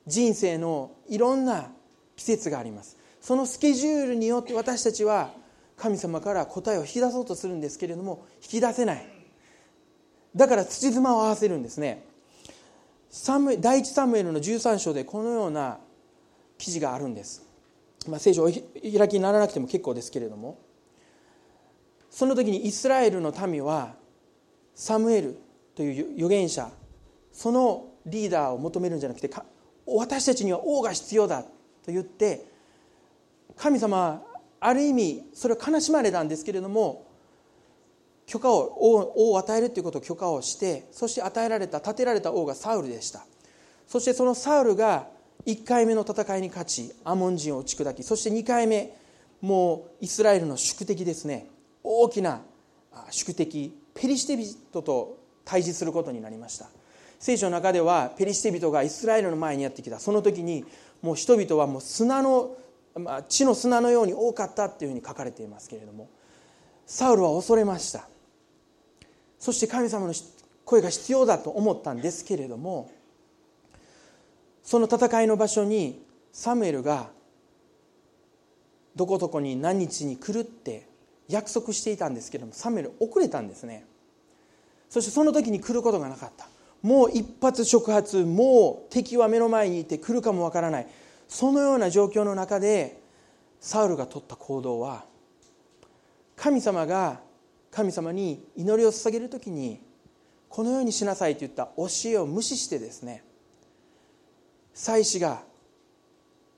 [0.08, 1.72] 人生のいろんな
[2.16, 2.98] 季節があります。
[3.22, 5.32] そのスケジュールによって私たちは
[5.78, 9.08] 神様から答えを引き出そうとするんですけれども引き出せない。
[10.36, 12.06] だから土妻を合わせるんですね。
[13.60, 15.80] 第一サムエルの13章でこのような
[16.58, 17.46] 記事があるんです、
[18.10, 18.62] まあ、聖書を開
[19.08, 20.60] きにならなくても結構ですけれども。
[22.16, 23.96] その時にイスラエルの民は
[24.74, 25.38] サムエル
[25.76, 26.70] という預言者
[27.32, 29.30] そのリーダーを求めるんじゃなくて
[29.86, 31.50] 私たちには王が必要だと
[31.88, 32.46] 言って
[33.56, 34.22] 神様は
[34.60, 37.06] ある意味それは悲しまれたんですけれども
[38.26, 43.26] 許可を王を与えるということを許可をしてそして与えられた立てられた王がサウルでした。
[43.88, 45.08] そしてそのサウルが
[45.46, 48.98] 1回目の戦いに勝ちアモン人を打ち砕きそして2回目
[49.42, 51.48] もうイスラエルの宿敵ですね。
[51.84, 52.42] 大きな
[53.12, 56.68] 宿敵ペリシテ人と対峙することになりました。
[57.20, 60.00] 聖書の中ではペリシテ人がイスラエルの前にやってきた。
[60.00, 60.66] その時に
[61.02, 62.58] もう人々はもう砂の、
[63.30, 66.10] 地の砂のように多かったっていうふうに書かれていますけれども。
[66.86, 68.08] サウルは恐れました。
[69.40, 70.14] そして神様の
[70.64, 72.90] 声が必要だと思ったんですけれども
[74.64, 77.10] その戦いの場所にサムエルが
[78.96, 80.88] どこどこに何日に来るって
[81.28, 83.86] 約束していたんですけどもサムエル遅れたんですね。
[84.96, 86.48] そしてその時に来ることがなかった。
[86.82, 90.88] もう一発触発もう敵は目の前にいて来るかもわからない。
[91.28, 93.02] そのような状況の中で
[93.60, 95.04] サウルが取った行動は
[96.38, 97.20] 神様が
[97.72, 99.82] 神様に祈りを捧げる時に
[100.48, 103.22] このようにしなさいといった教えを無視してですね
[104.74, 105.42] 祭司が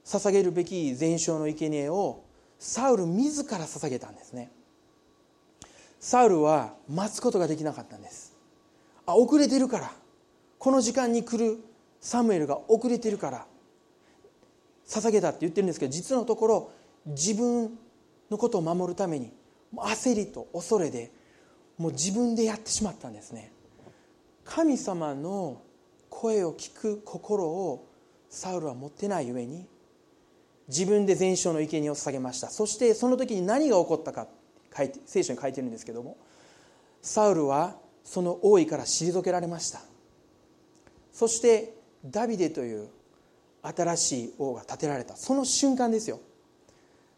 [0.06, 2.24] 捧げるべき全焼の生贄を
[2.60, 4.52] サウル自ら捧げたんですね。
[6.00, 8.27] サウルは待つことができなかったんです。
[9.08, 9.92] あ遅れてるから。
[10.60, 11.60] この時間に来る
[12.00, 13.48] サムエルが遅れてるから。
[14.88, 16.72] 捧げたって言ってるんですけど実のところ
[17.08, 17.78] 自分
[18.30, 19.34] のことを守るために
[19.76, 21.12] 焦りと恐れで
[21.78, 23.52] もう自分でやってしまったんですね。
[24.46, 25.62] 神様の
[26.10, 27.86] 声を聞く心を
[28.30, 29.68] サウルは持ってないゆえに
[30.70, 32.50] 自分で全焼の生贄を捧げました。
[32.50, 34.28] そしてその時に何が起こったか
[34.76, 36.18] 書いて聖書に書いてるんですけども
[37.02, 37.76] サウルは
[38.08, 39.82] その王位から退けられました。
[41.12, 41.74] そして
[42.06, 42.88] ダビデという
[43.62, 45.18] 新しい王が建てられた。
[45.18, 46.22] その瞬間ですよ。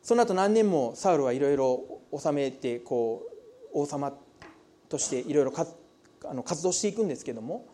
[0.01, 3.21] その後何年もサウルはいろいろ治めてこ
[3.71, 4.11] う王様
[4.89, 7.67] としていろいろ活動していくんですけども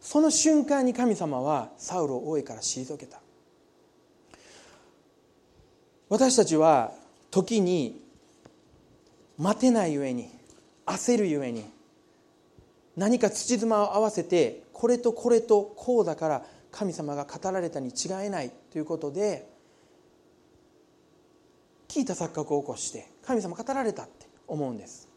[0.00, 3.20] その瞬間に神様はサウルを王位から退けた。
[6.08, 6.92] 私たちは
[7.30, 8.00] 時に
[9.36, 10.30] 待てないゆえに
[10.86, 11.66] 焦るゆえに
[12.96, 19.48] 何か土妻を合わせてこれとこれとこうだから神様が語られたに違いないということで
[21.88, 25.08] 聞いた錯覚を起こして神様語られたって思うんです。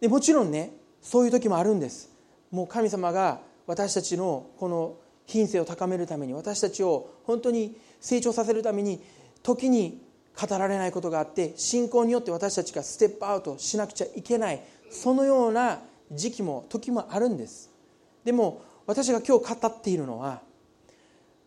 [0.00, 2.10] でもちろんねそういう時もあるんです。
[2.50, 9.02] もう神様が私たちのこの品性を高めるために私たちを本当に成長させるために
[9.42, 10.02] 時に
[10.38, 15.80] 語られないことがあって信仰によって私たちがステップアウトしなくちゃいけないそのような
[16.12, 17.70] 時期も時もあるんです。
[18.24, 20.42] でも私が今日語っているのは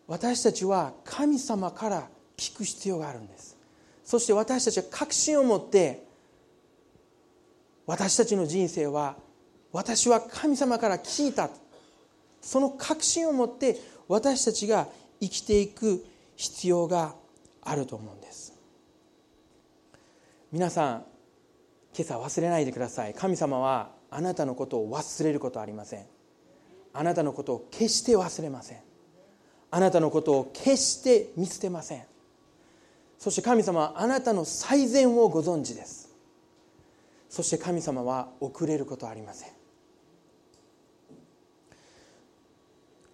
[0.06, 3.56] 私たちは神様から聞く必要があるんです。
[4.04, 6.04] そして私たちは確信を持って
[7.86, 9.16] 私たちの人生は
[9.72, 11.50] 私は神様から聞いた。
[12.40, 14.86] その確信を持って私たちが
[15.20, 16.04] 生きていく
[16.36, 17.14] 必要が
[17.62, 18.54] あると思うんです。
[20.52, 21.04] 皆さん
[21.96, 23.14] 今朝忘れないでください。
[23.14, 26.06] 神様はあなたのことを忘れることはありません。
[26.94, 28.78] あなたのことを決して忘れません。
[29.70, 32.02] あなたのことを決して見捨てません。
[33.18, 36.14] そして神様はあなたの最善をご存知です。
[37.28, 39.50] そして神様は遅れることはありません。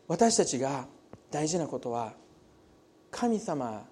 [0.06, 0.86] 私たちが
[1.32, 2.12] 大事なことは
[3.10, 3.88] 神様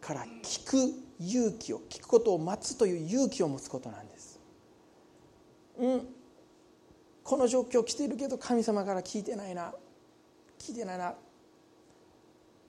[0.00, 4.40] から聞く勇気を聞くことを待つという勇気を持つことなんです。
[5.78, 6.19] うん。
[7.22, 9.72] この状況来てるけど神様から聞いてないな。
[10.58, 11.14] 聞いてないな。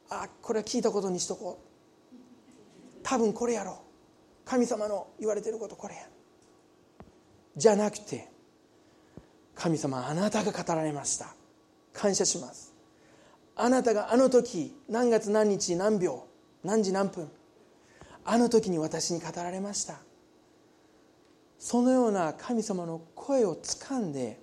[0.10, 3.00] あこれは聞いたことにしとこう。
[3.04, 3.82] 多分これやろ
[4.46, 6.02] 神様の言われてることこれや。
[7.56, 8.30] じゃなくて
[9.56, 11.34] 神様あなたが語られました。
[11.94, 12.74] 感謝します。
[13.56, 16.26] あなたがあの時何月何日何秒
[16.64, 17.30] 何時何分
[18.24, 20.00] あの時に私に語られました。
[21.62, 24.42] そのような神様の声をつかんで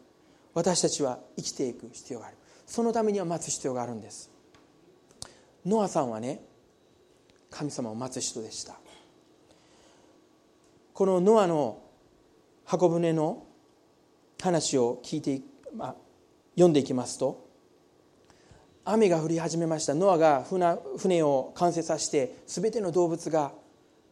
[0.55, 2.37] 私たちは生きていく必要がある。
[2.65, 4.31] そのためには待つ必要があるんです。
[5.67, 6.41] ノアさんはね
[7.51, 8.77] 神様を待つ人でした。
[10.95, 11.83] このノアの
[12.65, 13.45] 箱舟の
[14.41, 15.41] 話を聞いて、
[15.75, 15.95] まあ、
[16.55, 17.49] 読んでいきますと
[18.85, 19.95] 雨が降り始めました。
[19.95, 20.47] ノアが
[20.97, 23.51] 船を完成させて全ての動物が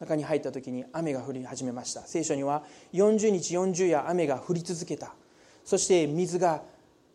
[0.01, 2.03] 中に入った時に雨が降り始めました。
[2.03, 5.15] 聖書には40日40夜雨が降り続けた。
[5.65, 6.63] そして水が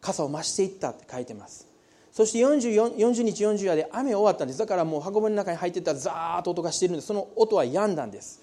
[0.01, 1.67] 傘を増していったって書いてます。
[2.11, 4.59] そして 40, 40日40夜で雨終わったんです。
[4.59, 7.07] だからもう箱舟の中に入っていったらザーッと音がしているんです。
[7.07, 8.41] その音は止んだんです。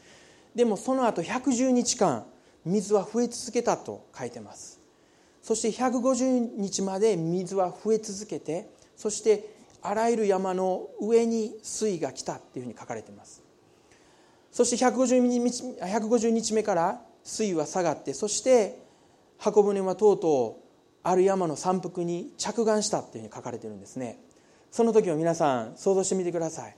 [0.55, 2.25] でもその後110日間
[2.65, 4.81] 水は増え続けたと書いてます。
[5.43, 13.48] そして150日まで水は増え続けてそしてあらゆる山の上に水位が来たっていうふうに書かれています。
[14.59, 18.77] そして150日 ,150 日目から水位は下がってそして
[19.39, 20.69] 箱舟はとうとう
[21.05, 24.19] ある山の山腹に着岸したっていうふうに書かれてるんですね。
[24.73, 26.77] その時を皆さん想像してみてください。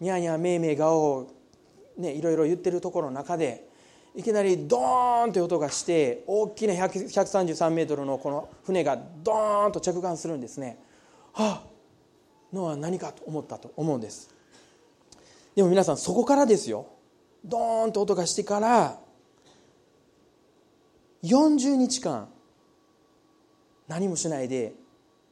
[0.00, 1.28] ニャーニャーめいめいがお
[1.96, 3.68] ねいろいろ言ってるところの中で
[4.16, 10.80] いきなりドーンという音がして大きな133メートルのこの船がドーンと着岸するんですね。
[11.32, 11.66] はあ
[12.52, 14.34] ノア何かと思ったと思うんです。
[15.54, 16.86] でも皆さんそこからですよ。
[17.44, 18.98] ドーンと音がしてから
[21.22, 22.28] 40日間
[23.88, 24.74] 何もしないで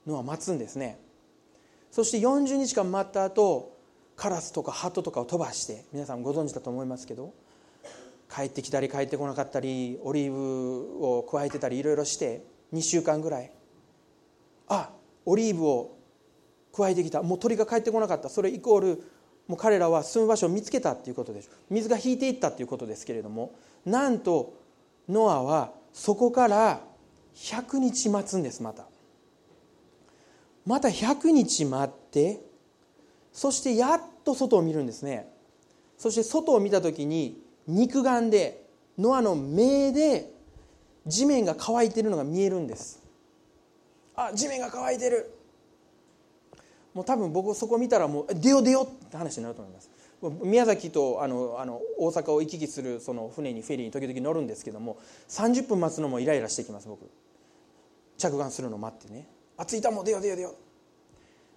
[0.06, 0.98] ノア待つんですね。
[1.90, 3.76] そして40日間待った後
[4.16, 7.32] カラスとかハトとかを飛ばして皆さんご存知だと思いますけど
[8.34, 12.42] 帰ってきたり帰ってこなかったりオリーブを加えてたりいろいろして
[12.74, 13.50] 2週間ぐらい
[14.68, 14.90] あ
[15.24, 15.96] オリーブを
[16.76, 17.22] 加えてきた。
[17.22, 18.28] もう鳥が帰ってこなかった。
[18.28, 19.02] それイコール
[19.48, 24.54] もう彼らは住む場所を見つけたっていうことでしょ水が引いていったっていうことですけれどもなんと
[25.08, 26.80] ノアはそこから
[27.34, 28.84] 100日待つんですまた。
[30.66, 32.40] また100日待って
[33.32, 35.28] そしてやっと外を見るんですね。
[35.96, 38.66] そして外を見た時に肉眼で
[38.98, 40.30] ノアの目で
[41.06, 43.02] 地面が乾いているのが見えるんです。
[44.14, 45.37] あ地面が乾いてる。
[46.98, 49.88] もう多分僕そこ見たらもう出よ出よって話になると思います。
[50.42, 57.08] 宮崎とあのあの大阪を行き来するその船にフェリーに時々乗るんですけども30分待つのもイライラしてきます僕。
[58.16, 59.28] 着岸するの待ってね。
[59.56, 60.54] あ着いたもう出よ出よ出よ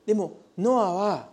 [0.06, 1.30] でもノアは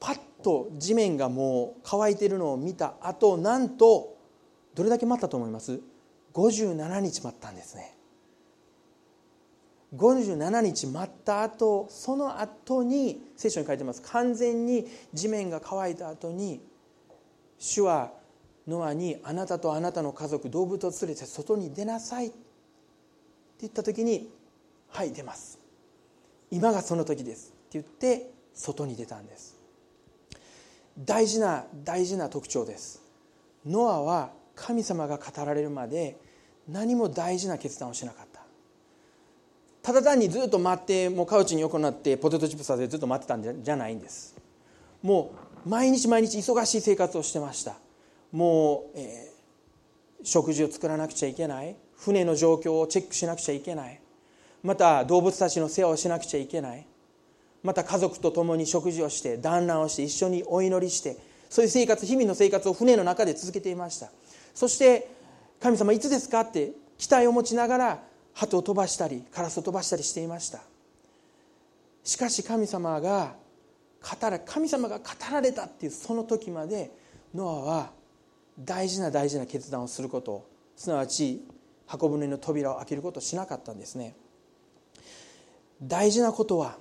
[0.00, 4.16] パッと地面がもう乾いてるのを見た後なんと
[4.74, 5.78] どれだけ待ったと思います
[6.32, 7.94] ？57日待ったんですね。
[9.94, 14.02] 57日待った後その後に聖書に書いてます。
[14.02, 16.60] 完全に地面が乾いた後に
[17.58, 18.12] 主は
[18.66, 22.36] ノアにあなたとあなたの家族動物を連れて外に出なさいって
[23.60, 24.30] 言った時に
[24.88, 25.58] はい出ます。
[26.50, 29.58] 今がその時ですって言って外に出たんです。
[30.98, 33.02] 大事な大事な特徴です。
[33.66, 36.18] ノアは神様が語られるまで
[36.68, 38.31] 何も大事な決断をしなかった。
[39.82, 44.36] ただ単にずっと待ってもうカウチに横になってポテトチップスでずっと待ってたんじゃないんです。
[45.02, 45.32] も
[45.66, 47.74] う毎日毎日忙しい生活をしてました。
[48.30, 51.76] もう、えー、食事を作らなくちゃいけない。
[51.96, 54.00] 船の状況をチェックしなくちゃいけない。
[54.62, 56.86] また動物たちの世話をしなくちゃいけない。
[57.62, 61.16] また家族と共に食事をして団らんをして一緒にお祈りして
[61.48, 64.10] そういう生活日々の生活を船の中で続けていました。
[64.54, 65.08] そして
[65.60, 66.40] 神様いつですか？
[66.40, 68.02] って期待を持ちながら
[68.34, 70.60] 鳩を飛ばしたりカラスを飛ばしたりしていました。
[72.04, 73.34] しかし神様が
[74.02, 76.90] 語ら神様が語られたっていうその時まで
[77.34, 77.92] ノアは
[78.58, 81.46] 大事な大事な決断をすることすなわち
[81.86, 84.16] 箱舟の扉を開けることをしなかったんですね。
[85.82, 86.78] 大事なことは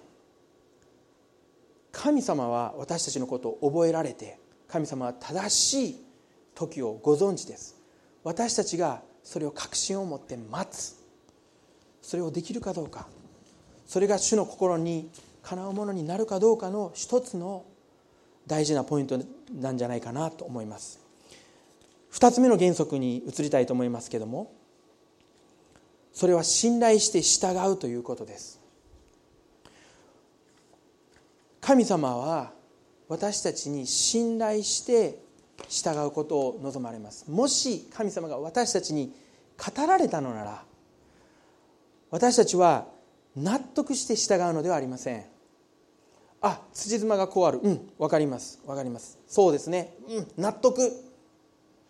[1.91, 6.05] 神様は私たちのことを覚えられて神様は正しい
[6.55, 7.77] 時をご存知です。
[8.23, 11.00] 私たちがそれを確信を持って待つ。
[12.01, 13.07] それをできるかどうか。
[13.87, 15.09] それが主の心に
[15.43, 17.65] かなうものになるかどうかの一つの
[18.47, 19.19] 大事なポイント
[19.53, 20.99] なんじゃないかなと思います。
[22.09, 24.51] 二つ目の原則に移りたいと思いますけども
[26.11, 28.59] それは信頼して従うということです。
[31.61, 32.51] 神様は
[33.07, 35.19] 私たちに信頼して
[35.69, 37.29] 従うことを望まれます。
[37.29, 39.13] もし神様が私たちに
[39.57, 40.63] 語られたのなら
[42.11, 42.87] 私たちは
[43.35, 45.25] 納得して従うのではありません。
[46.41, 47.59] あ辻褄がこうある。
[47.63, 48.61] うん分かります。
[48.65, 49.17] 分かります。
[49.27, 49.95] そうですね。
[50.09, 50.91] うん納得。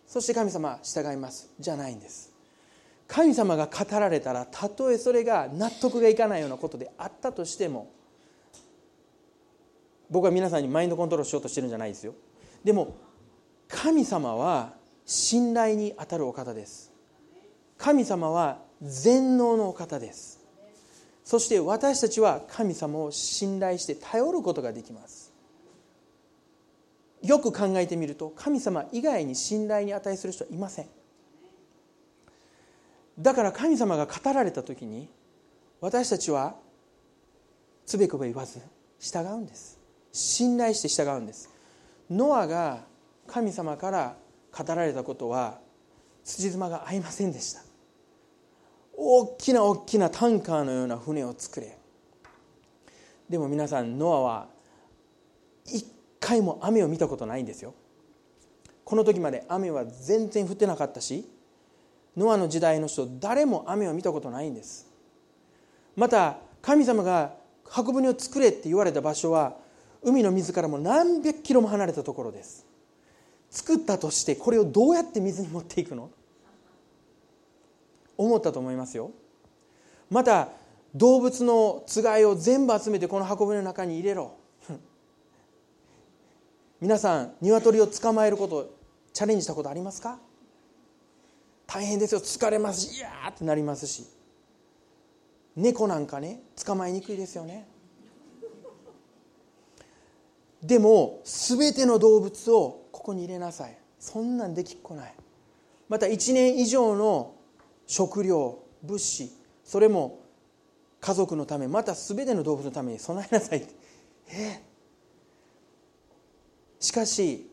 [0.06, 1.50] そして神様従います。
[1.58, 2.32] じゃないんです。
[3.08, 7.90] 神様が語られたらたとえそれが納得がいかないようなことであったとしても
[10.08, 12.14] 僕は皆さんにマインドコントロールしようとしてるんじゃないですよ。
[12.62, 12.94] でも
[13.68, 16.92] 神様は信頼にあたるお方です。
[17.76, 20.40] 神様は全能のお方です。
[21.24, 25.32] そして私たちは神様を信頼して頼ることができます。
[27.22, 30.86] よく考えてみると神様以外に信頼に値する人はいません。
[33.18, 35.08] だから神様が語られた時に
[35.80, 36.56] 私たちは
[37.86, 38.60] つべこべ言わず
[38.98, 39.78] 従うんです。
[40.12, 41.48] 信頼して従うんです。
[42.10, 42.84] ノアが
[43.28, 44.16] 神様から
[44.56, 45.60] 語られたことは
[46.24, 47.71] 辻褄が合いませんでした。
[49.04, 51.76] 大きな大きなタンカーのような船を作れ。
[53.28, 54.48] でも皆さんノアは
[55.64, 55.84] 一
[56.20, 57.74] 回も雨を見たことないんですよ。
[58.84, 61.28] この時まで雨は全然降ってなかったし
[62.16, 64.86] ノアの時代の人誰も雨を見たことないんです。
[65.96, 67.34] また神様が
[67.64, 69.56] 箱舟を作れって言われた場所は
[70.02, 72.66] 海の水からも何百キロも離れたところです。
[73.50, 76.10] 作ったとしてこれをどうやって水に持っていくの？
[78.16, 79.10] 思ったと思いますよ。
[80.10, 80.48] また
[80.94, 84.32] 動物のつがいを全部集めてこの箱舟の中に入れろ。
[86.80, 88.74] 皆さん鶏を捕まえること
[89.12, 90.18] チャレンジしたことありますか？
[91.66, 92.20] 大変ですよ。
[92.20, 94.04] 疲れますしいやーってなりますし。
[95.56, 97.68] 猫なんかね捕まえにくいですよね。
[100.62, 103.78] でも全ての動物をここに入れなさい。
[103.98, 105.14] そんなんできっこない。
[105.88, 107.34] また1年以上の
[107.92, 109.30] 食料物資
[109.62, 110.20] それも
[110.98, 113.58] 家族のためまた全ての動物のために備えなさい。
[113.58, 113.74] って
[114.30, 114.62] え？
[116.80, 117.50] しかし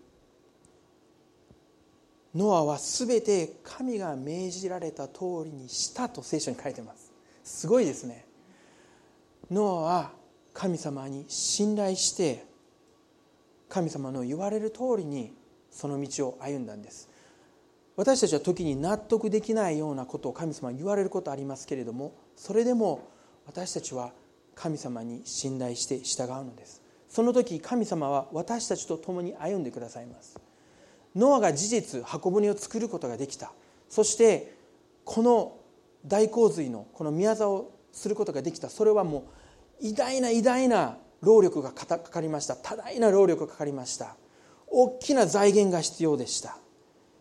[2.33, 7.11] ノアは全て神が命じられた通りにしたと聖書に書いてます。
[7.43, 8.25] すごいですね。
[9.51, 10.11] ノアは
[10.53, 12.45] 神様に信頼して
[13.67, 15.33] 神様の言われる通りに
[15.69, 17.08] その道を歩んだんです。
[17.99, 23.09] 私たちは時に納得できないようなことを神様に言われることありますけれどもそれでも
[23.45, 24.13] 私たちは
[24.55, 26.81] 神様に信頼して従うのです。
[27.09, 30.39] その時神様は私たちと共に歩んでくださいます。
[31.13, 33.51] ノアが事実箱舟を作ることができた。
[33.89, 34.55] そして
[35.03, 35.57] この
[36.05, 38.69] 大洪水のこの宮沢をすることができた。
[38.69, 39.25] それはも
[39.81, 42.55] う偉大な偉大な労力がかかりました。
[42.55, 44.15] 多大な労力がかかりました。
[44.67, 46.58] 大きな財源が必要でした。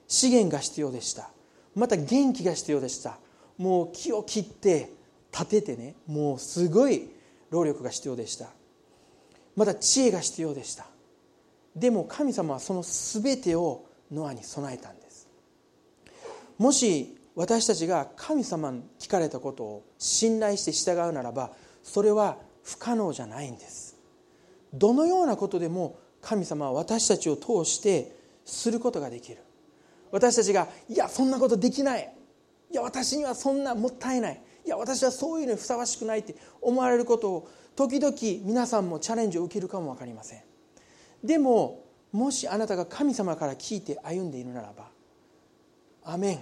[0.08, 1.30] 資源が必要でした。
[1.76, 3.18] また元気が必要でした。
[3.58, 4.90] もう木を切って
[5.32, 7.10] 立ててねもうすごい
[7.50, 8.48] 労力が必要でした。
[9.54, 10.86] また知恵が必要でした。
[11.76, 15.28] でも神様はその全てをノアに備えたんです。
[16.56, 21.52] もし私たちが神様に聞かれたことを信頼して従うならば
[21.82, 23.96] それは不可能じゃないんです。
[24.72, 29.38] どのようなことでも神様は私たちを通してすることができる。
[30.10, 32.14] 私たちがいやそんなことできない。
[32.70, 34.42] いや私にはそんなもったいない。
[34.64, 40.42] いや私はそういうのにふさわしくないって思われることを時々皆さんもチャレンジを受けるかも分かりません。
[41.24, 44.90] でももしあなたが神様から聞いて歩んでいるならば
[46.04, 46.40] アメン。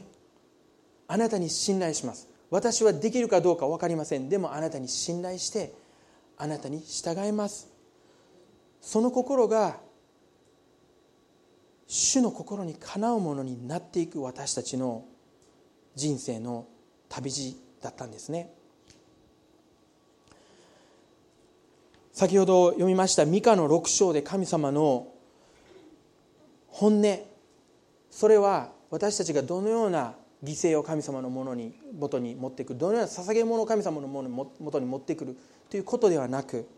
[1.08, 2.28] あなたに信頼します。
[2.50, 4.28] 私はできるかどうか分かりません。
[4.28, 5.72] でもあなたに信頼して
[6.36, 7.68] あなたに従います。
[8.80, 9.80] その心が
[11.86, 15.04] 主の心にかなうものになっていく私たちの
[15.94, 16.66] 人生の
[17.08, 18.52] 旅路だったんですね。
[22.12, 25.08] 先ほど読みましたミカの6章で神様の
[26.68, 27.18] 本音。
[28.10, 32.78] それは私たちがどのような犠牲を神様のものに元に持ってくる。
[32.78, 35.36] どのような捧げ物を神様のものに元に持ってくる
[35.70, 36.68] ということではなく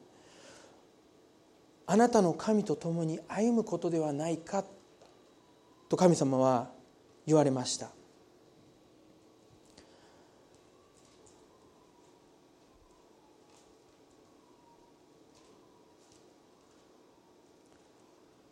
[1.86, 4.62] あなたの神と共に歩むことではないか
[5.88, 6.70] と神様は
[7.26, 7.90] 言われました。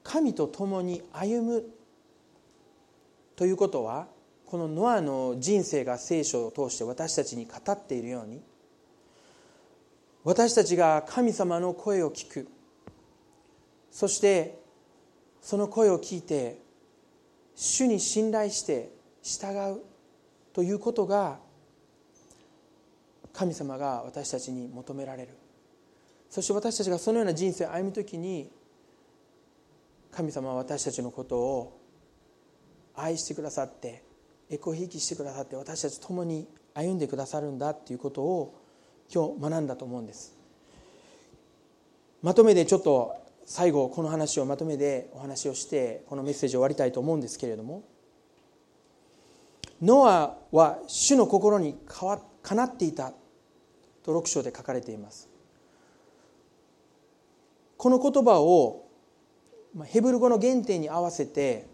[0.02, 1.64] 神と共に歩む
[3.34, 4.06] ということは
[4.46, 8.40] このノアの人生が聖書を通して私たちに語っているように
[10.24, 12.48] 私たちが神様の声を聞く。
[13.90, 14.58] そして
[15.42, 16.65] その声を聞いて
[17.56, 18.90] 主に信頼して
[19.22, 19.82] 従う
[20.52, 21.38] ということが
[23.32, 25.30] 神様が私たちに求められる。
[26.30, 28.50] そして私たちがそのような人生を歩む時に
[30.10, 31.80] 神様は私たちのことを
[32.94, 34.02] 愛してくださって
[34.50, 38.60] エコひいきしてくださって私たちと共に歩んでくださるんだっていうことを
[39.12, 40.36] 今日学んだと思うんです。
[42.22, 43.14] まとめでちょっと
[43.46, 47.84] 最後この話をまとめでお話をしてこのメッセージを終わりたいと思うんですけれども
[49.80, 52.20] ノアは主の心にか
[52.54, 53.12] なっていた
[54.02, 55.28] と6章で書かれています。
[57.76, 58.86] この言葉を
[59.84, 61.66] ヘブル語の原点に合わせて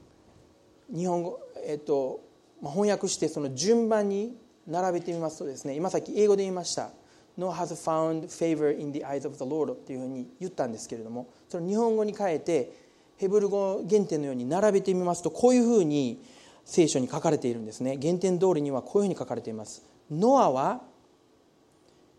[0.93, 2.21] 日本語、えっと、
[2.61, 6.91] 翻訳してその順番に並べてみますとですね今さっき英語で言いました
[7.37, 12.73] 「No has found favor in the eyes of the Lord」っていうふうに言ったんですけれどもその日本語に変えて
[13.17, 16.23] ヘブル語原点のように並べてみますとこういうふうに
[16.65, 17.99] 聖書に書かれているんですね。
[18.01, 19.83] 原点通りにはこういうふうに書かれています。
[20.11, 20.83] ノアは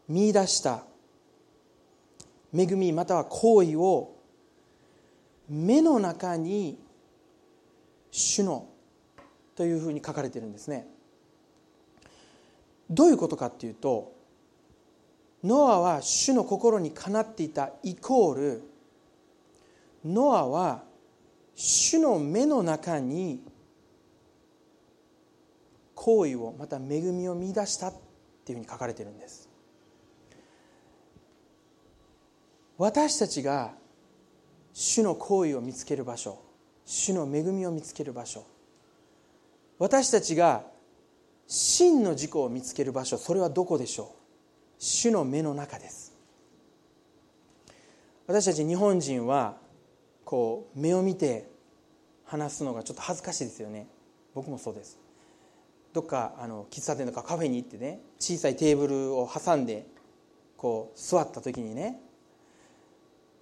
[0.08, 0.86] 見出した
[2.56, 4.16] 恵みまたは行為を
[5.50, 6.80] 目の中に
[8.12, 8.68] 主の
[9.56, 10.88] というふうに書かれているんですね。
[12.90, 14.14] どういうことかっていうと
[15.44, 18.64] ノアは主の心にかなっていたイコール
[20.06, 20.84] ノアは
[21.56, 23.44] 主の目の中に
[25.96, 27.94] 行為をまた恵みを見出したっ
[28.46, 29.50] ていうふうに書かれてるんです。
[32.78, 33.74] 私たちが
[34.74, 36.40] 主の行為を見つける場所
[36.86, 38.46] 主の恵みを見つける場所
[39.78, 40.64] 私たちが
[41.48, 44.23] 真の事故を見つける場所それはどこでしょう？
[44.84, 46.12] 主の目の中です。
[48.28, 49.56] 私たち日本人は
[50.26, 51.50] こう目を見て
[52.26, 53.88] 話すのがちょっと恥ずかしいですよね。
[54.36, 55.00] 僕もそうです。
[55.94, 59.86] どっかあの喫茶店とかカフェに行ってね小さいテーブルを挟んで
[60.58, 62.02] こう座った時にね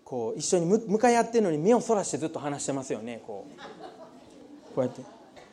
[0.03, 4.75] こう一緒に向かい合ってるのに目をそらしてずっと話してますよねこう。
[4.75, 5.01] こうやって。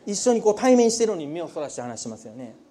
[0.04, 2.67] 一緒にこう対面してるのに目をそらして話してますよね。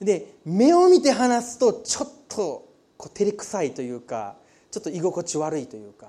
[0.00, 4.36] で目を見て話すとちょっとこう照れくさいというか
[4.70, 6.08] ちょっと居心地悪いというか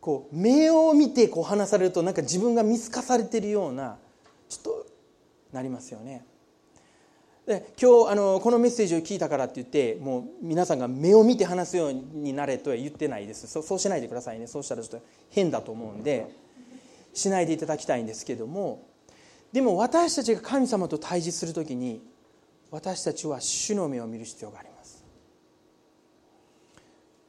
[0.00, 3.98] こう目を見てこう話されるとなんか自分が見透かされてるような
[4.48, 4.86] ちょっと
[5.52, 6.24] なりますよね。
[7.46, 13.46] で今日あのこのメッセージを聞いたからって言ってもう皆さんが目を見て話すようになれとは言ってないです。
[13.46, 14.46] そうしないでくださいね。
[14.46, 16.26] そうしたらちょっと変だと思うんで
[17.14, 18.86] しないでいただきたいんですけども
[19.52, 22.02] でも私たちが神様と対峙する時に
[22.70, 25.04] 私たちは主の目を見る必要があります。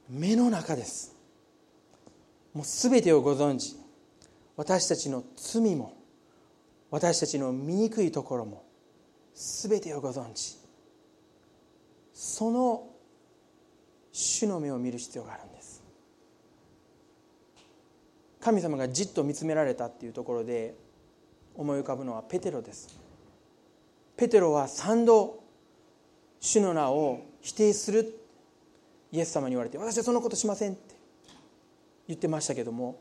[0.09, 1.15] 目の中です。
[2.53, 3.77] もう全てをご存知。
[4.57, 5.93] 私たちの罪も
[6.91, 8.65] 私たちの醜いところも
[9.33, 10.57] 全てをご存知。
[12.13, 12.89] その
[14.11, 15.83] 主の目を見る必要があるんです。
[18.41, 20.75] 神様がじっと見つめられたっていうところで
[21.55, 23.08] 思い浮かぶのはペテロです。
[24.19, 25.39] ペテロは3度
[26.41, 28.19] 主の名を否定する
[29.13, 30.95] イエス様に言われて私はそのことしませんって
[32.05, 32.99] 言ってましたけども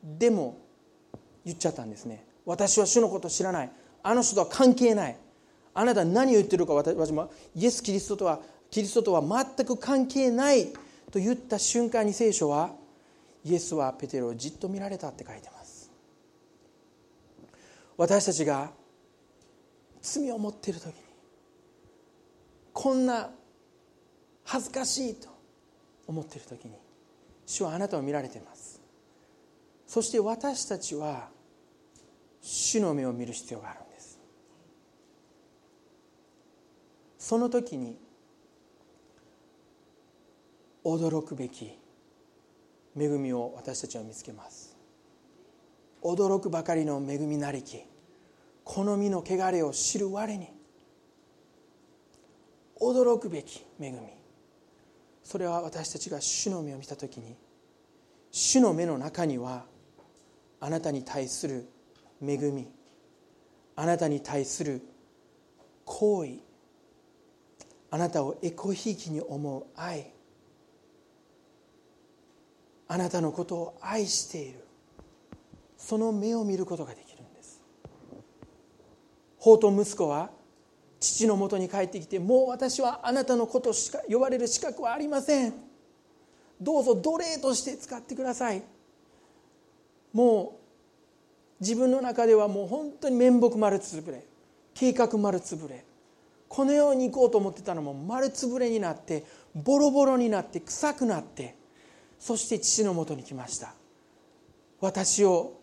[0.00, 0.58] でも
[1.44, 2.24] 言っちゃったんですね。
[2.46, 3.70] 私は主のこと知らない。
[4.02, 5.16] あの人とは関係ない。
[5.74, 8.40] あなた何を言ってるか私もイエス・キリストとは
[8.70, 9.22] キリストとは
[9.56, 10.68] 全く関係ない
[11.10, 12.70] と言った瞬間に聖書は
[13.44, 15.90] イエスはペテロをじっと見られたって書いてます。
[17.96, 18.70] 私たちが
[20.02, 20.92] 罪を持っている時に
[22.72, 23.30] こんな
[24.44, 25.28] 恥ずかしいと
[26.06, 26.74] 思っている時に
[27.46, 28.80] 主はあなたを見られています。
[29.86, 31.28] そして私たちは
[32.40, 34.20] 主の目を見る必要があるんです。
[37.18, 37.98] その時に
[40.84, 41.78] 驚くべき
[42.96, 44.76] 恵みを私たちは見つけます。
[46.02, 47.82] 驚くばかりの恵みなりき
[48.72, 50.48] この身の汚れを知る我に
[52.80, 53.98] 驚くべき恵み。
[55.24, 57.34] それは私たちが主の目を見た時に
[58.30, 59.64] 主の目の中には
[60.60, 61.68] あなたに対する
[62.24, 62.68] 恵み
[63.74, 64.82] あなたに対する
[65.84, 66.34] 行為
[67.90, 70.12] あなたをエコひいきに思う愛
[72.86, 74.64] あなたのことを愛している。
[75.76, 77.09] その目を見ることができる。
[79.40, 80.30] 法と息子は
[81.00, 85.54] 父のもとに帰ってきてもう私はあなたのことしか呼ばれる資格はありません。
[86.60, 88.62] どうぞ奴隷として使ってください。
[90.12, 90.58] も
[91.60, 94.24] う自分の中ではもう本当に面目丸つぶれ
[94.74, 95.84] 計画丸つぶれ
[96.48, 99.24] このように行こうと思ってたのも丸つぶれになって
[99.54, 101.54] ボロボロになって臭くなって
[102.18, 103.72] そして父のもとに来ました。
[104.80, 105.60] 私を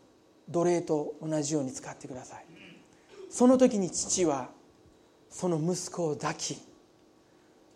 [0.49, 2.46] 奴隷と同じように使ってください。
[3.38, 4.49] その時に父は
[5.29, 6.57] その息子を抱き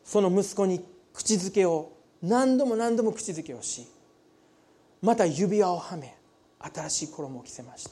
[0.04, 0.84] その息子に
[1.14, 1.92] 口づけを
[2.24, 3.86] 何度も何度も口づけをし
[5.04, 6.18] また指輪をはめ
[6.58, 7.92] 新しい衣を着せました。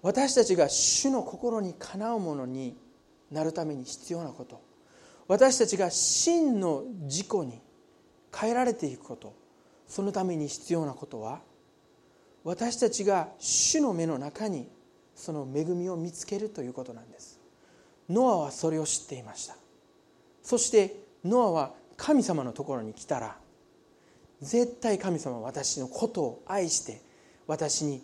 [0.00, 2.76] 私たちが主の心にかなうものに
[3.32, 4.62] なるために必要なこと
[5.26, 7.60] 私たちが真の自己に
[8.32, 9.34] 変えられていくこと
[9.88, 11.40] そのために必要なことは
[12.48, 14.70] 私たちが主の目の中に
[15.14, 17.38] その恵みを見つけるということなんです。
[18.08, 19.54] ノアはそれを知っていました。
[20.42, 20.96] そして
[21.26, 23.36] ノアは神様のところに来たら
[24.40, 27.02] 絶対神様は私のことを愛して
[27.46, 28.02] 私に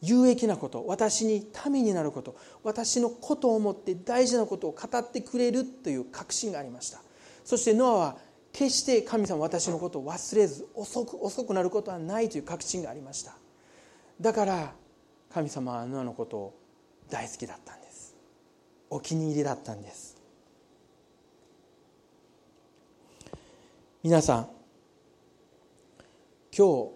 [0.00, 7.02] 有益なこと私にためになること私のことを思って大事なことを語ってくれるという確信がありました。
[7.44, 8.16] そしてノアは
[8.54, 13.36] 決して神様私のことを忘れず遅く遅くなることはないという確信がありました。
[14.20, 14.72] だから
[15.32, 16.58] 神様はノアのことを
[17.10, 18.16] 大好きだったんです。
[18.88, 20.16] お気に入りだったんです。
[24.02, 24.48] 皆さん
[26.56, 26.90] 今日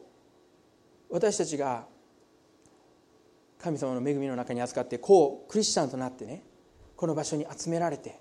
[1.11, 1.85] 私たちが
[3.59, 6.45] 神様の恵みの中に預かってこうクリスチャンとなってね
[6.97, 8.21] この場所に集められて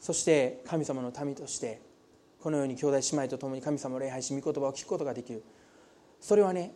[0.00, 1.80] そして神様の民として
[2.40, 5.42] このように兄弟姉妹と共に神様を礼拝し御言葉を聞くことができる。
[6.20, 6.74] それはね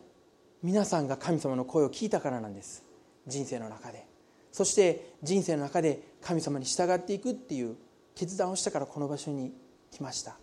[0.63, 2.83] 皆さんが神様の声を聞いたからなんです。
[3.25, 4.05] 人生の中で。
[4.51, 7.75] そして人生の中で神様に従っていくっていう
[8.15, 9.53] 決断をしたからこの場所に
[9.91, 10.37] 来ました。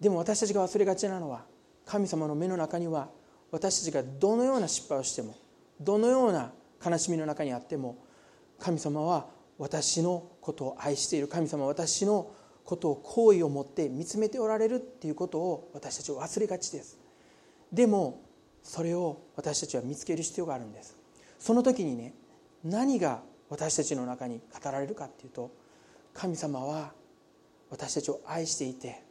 [0.00, 1.44] でも私たちが忘れがちなのは
[1.84, 3.10] 神様の目の中には
[3.50, 5.36] 私たちがどのような失敗をしても
[5.80, 6.52] どのような
[6.84, 7.98] 悲しみの中にあっても
[8.58, 9.26] 神様は
[9.58, 11.28] 私のことを愛している。
[11.28, 12.30] 神様は私の
[12.64, 16.98] ことを好意を持って見つめておられるっていうことを私たちは忘れがちです。
[17.70, 18.23] でも
[18.64, 20.96] それを私たちは見つける必要があるんです。
[21.38, 22.14] その時にね
[22.64, 25.50] 何が私たちの中に語られるかっていうと
[26.14, 26.92] 神様は
[27.70, 29.02] 私たちを愛していて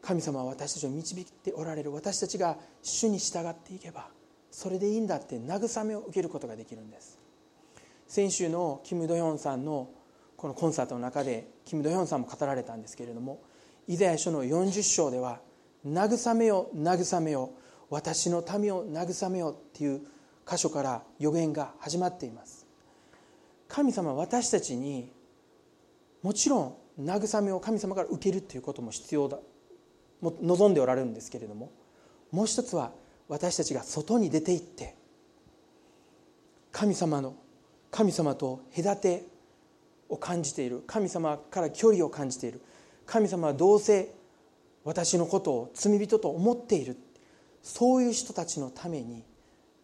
[0.00, 4.08] 神様は私たちを導いておられる私たちが主に従っていけば
[4.50, 7.18] それでいいんだって慰めを受けることができるんです。
[8.06, 9.90] 先週のキム・ドヨンさんの
[10.36, 13.40] このコンサートの中でキム・ドヒョンさんも語られたんですけれども
[13.88, 15.40] イザヤ書の40章では
[15.84, 17.50] 「慰めよ慰めよ
[17.90, 20.00] 私の民を慰めよ」っていう
[20.48, 22.66] 箇所から予言が始まっています。
[23.68, 25.12] 神様は私たちに
[26.22, 29.38] もちろん慰めを神様から受けるということも必要だ
[30.22, 31.72] 望んでおられるんですけれども
[32.30, 32.92] もう一つは
[33.28, 34.94] 私たちが外に出て行って
[36.72, 37.34] 神様の
[37.90, 39.26] 神様と隔て
[40.08, 42.60] を感じている神様から距離を感じている
[43.06, 44.14] 神様はどうせ
[44.84, 46.96] 私のことを罪人と思っている
[47.64, 49.24] そういう人たちのために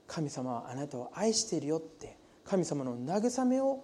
[0.07, 3.83] 神様はあなたを愛しているよって神様の慰めを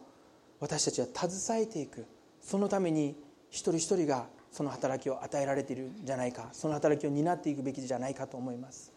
[0.60, 2.06] 私たちは携えていく。
[2.42, 3.16] そのために
[3.50, 8.92] 一人一人がその働きを与えられているんじゃないかその働きを担っていくべきじゃないかと思います。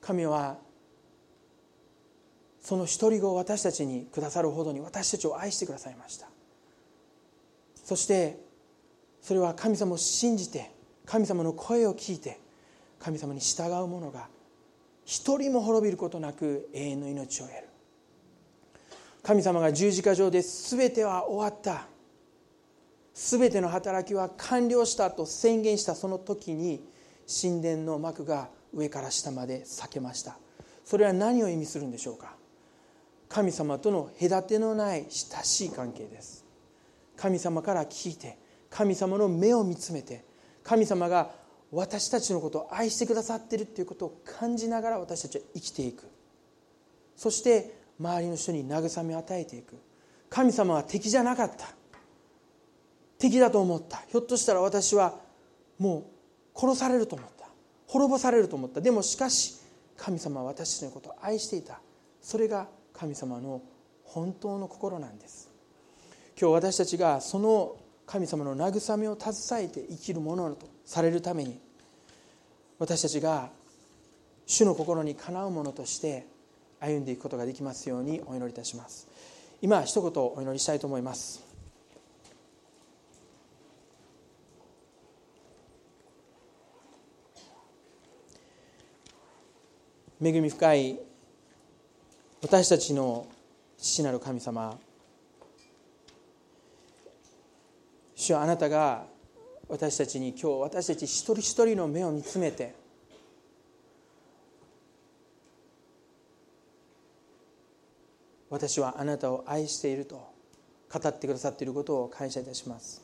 [0.00, 0.56] 神は
[2.60, 6.26] その独り子を私たちにくださるほどに私たちを愛してくださいました。
[7.84, 8.40] そして
[9.20, 10.70] それは神様を信じて
[11.04, 12.40] 神様の声を聞いて
[13.00, 14.28] 神様に従う者が
[15.04, 17.64] 一人も滅びることなく永遠の命を得る。
[19.22, 21.86] 神様が十字架上で全ては終わった。
[23.14, 26.82] 全ての働きは完了したと宣言したその時に
[27.42, 30.38] 神殿の幕が上から下まで裂けました。
[30.84, 32.34] それは何を意味するんでしょうか？
[33.28, 36.44] 神様との隔てのない親しい関係です。
[37.16, 38.38] 神様から聞いて
[38.70, 40.24] 神様の目を見つめて
[40.62, 41.30] 神様が
[41.72, 46.04] 私たちのことを愛してくださっているということを感じながら私たちは生きていく。
[47.16, 49.76] そして周りの人に慰めを与えていく。
[50.28, 51.68] 神様は敵じゃなかった。
[53.18, 53.98] 敵だと思った。
[54.08, 55.14] ひょっとしたら私は
[55.78, 56.10] も
[56.54, 57.46] う殺されると思った。
[57.86, 58.80] 滅ぼされると思った。
[58.80, 59.56] でもしかし
[59.96, 61.80] 神様は私たちのことを愛していた。
[62.20, 63.62] それが神様の
[64.04, 65.50] 本当の心なんです。
[66.40, 70.66] 今日私たちがその神様の慰めを携えて生きるものだと。
[70.90, 71.56] されるために
[72.80, 73.50] 私たちが
[74.44, 76.26] 主の心にかなうものとして
[76.80, 79.06] 歩んでいくことができますようにお祈りいたします。
[79.62, 81.44] 今一言お祈りしたいと思います。
[90.20, 90.98] 恵み深い
[92.42, 93.28] 私たちの
[93.78, 94.76] 父なる神様
[98.16, 99.04] 主はあなたが
[99.70, 102.74] 私たちに今日私たち一人一人の目を見つめて
[108.50, 110.28] 私はあなたを愛していると
[110.92, 113.00] 語ってくださっていることを感謝いたします。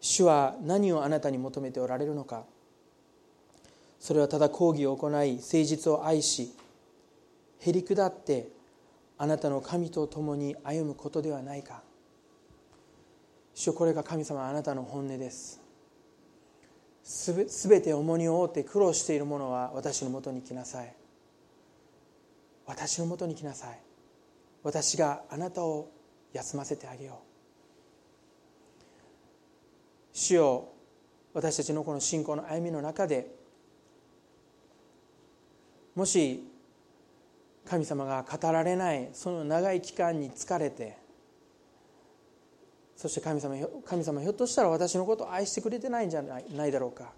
[0.00, 2.44] 主は何をあなたに求めておられるのか。
[3.98, 6.54] それはただ講義を行い誠実を愛し
[7.58, 8.48] へり下って
[9.18, 11.82] あなたの神と共に歩むことではないか。
[13.54, 15.60] 主これが神様あなたの本音です。
[17.02, 20.94] すべて重荷を負って苦労している者は私のもとに来なさい。
[22.66, 23.80] 私のもとに来なさい。
[24.62, 25.90] 私があなたを
[26.32, 27.34] 休ませてあげよう。
[30.14, 30.68] 主よ
[31.34, 33.34] 私たちのこの信仰の歩みの中で
[35.96, 36.48] もし
[37.66, 40.96] 神様が語られないその長い期間に疲れて
[42.96, 47.12] そして神様神様ひょっとしたら私のことを愛してくれてないんじゃないないだろうか。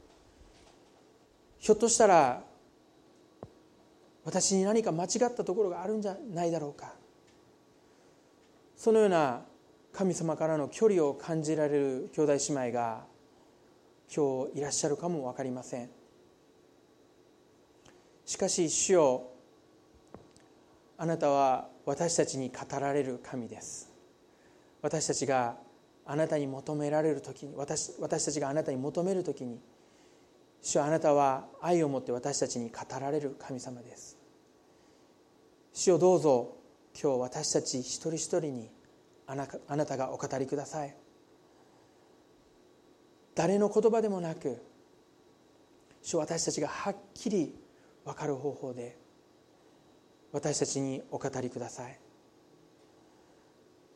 [1.59, 2.43] ひょっとしたら
[4.25, 6.95] 私に何か間違ったところがあるんじゃないだろうか。
[8.77, 9.43] そのような
[9.93, 13.05] 神様からの距離を感じられる兄弟姉妹が
[14.15, 15.91] 今日いらっしゃるかも分かりません。
[18.25, 19.31] しかし主よ
[20.99, 23.96] あなたは私たちに語られる神です。
[24.87, 25.57] 私たちが
[26.05, 29.59] あなたに求められる時に私私たちがあなたに求める時に
[30.63, 34.17] 主はあなたは愛を持って私たちに語られる神様です。
[35.73, 36.57] 主をどうぞ
[36.95, 38.71] 今日私たち一人一人に
[39.27, 40.95] あなあなたがお語りください。
[43.35, 44.63] 誰の言葉でもなく
[46.01, 47.57] 主私たちがはっきり
[48.05, 48.97] 分かる方法で
[50.31, 52.06] 私たちにお語りください。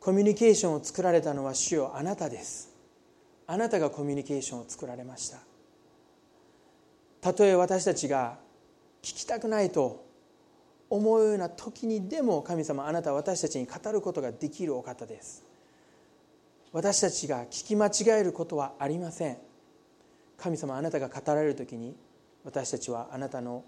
[0.01, 2.71] コミュニケーションを作られたのは主よあなたです。
[3.47, 5.37] あなたがコミュニケーションを作られました。
[7.21, 8.39] たとえ私たちが
[9.03, 10.07] 聞きたくないと
[10.89, 15.45] 思うような時にでも神様あなたは私たちに語ることができるお方です。
[16.73, 19.37] 私たちが聞き間違えることはありません。
[20.39, 21.95] 神様あなたが語られる時に
[22.43, 23.65] 私たちはあなたの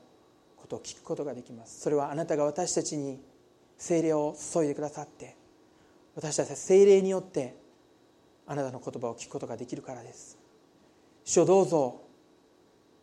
[0.57, 1.80] ことを聞くことができます。
[1.83, 3.20] それはあなたが私たちに
[3.76, 5.41] 精霊を注いでくださって
[6.14, 7.56] 私たちは精霊によって
[8.46, 10.38] あなたの言葉を聞くことができるからです。
[11.24, 12.02] 主をどうぞ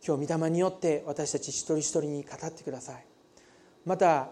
[0.06, 3.04] 今日御霊によって私たち一人一人に語ってください。
[3.84, 4.30] また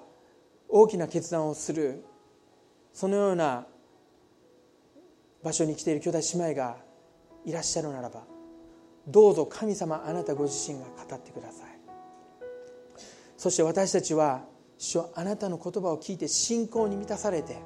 [0.69, 2.05] 大きな決断をする
[2.93, 3.67] そのような
[5.43, 6.77] 場所に来ている兄弟姉妹が
[7.45, 8.25] いらっしゃるならば
[9.07, 11.79] どうぞ神様あなたご自身が語ってください。
[13.37, 14.45] そして私たちは
[14.77, 17.59] 主はあなたの言葉を聞いて信仰に満たされて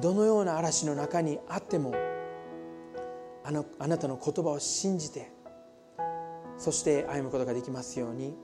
[0.00, 1.94] どのような嵐の中にあっても
[3.44, 5.30] あのあなたの言葉を信じて
[6.58, 8.34] そして歩むことができますように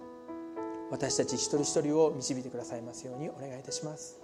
[0.91, 4.21] 私たち一人一人を導いてくださいますようにお願いいたします。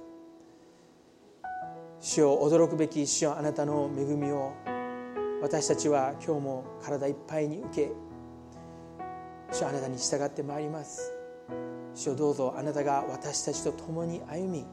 [2.01, 4.53] 主を驚くべき主よあなたの恵みを
[5.43, 7.93] 私たちは今日も体いっぱいに受け
[9.51, 11.13] 主あなたに従ってまいります。
[11.95, 14.67] 主をどうぞあなたが私たちと共に歩み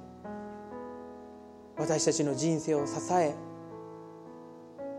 [1.77, 3.35] 私たちの人生を支え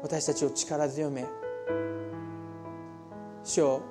[0.02, 1.24] 私たちを力強め
[3.44, 3.82] 主を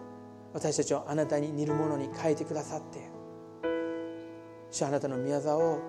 [0.54, 3.10] 私たちをあなたに似るものに変えてくださって
[4.72, 5.80] 主あなたの御業を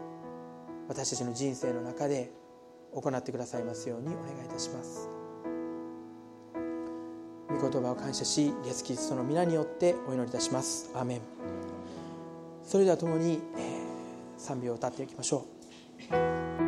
[0.89, 2.31] 私たちの人生の中で
[2.93, 5.11] 行ってくださいますようにお願いいたします。
[7.49, 10.91] 御言葉を感謝しイエス・キリストの皆によってお祈りいたします。
[10.95, 11.21] アーメン。
[12.63, 13.83] それでは共に、え、
[14.37, 15.47] 賛美を歌っていきましょ
[16.63, 16.66] う。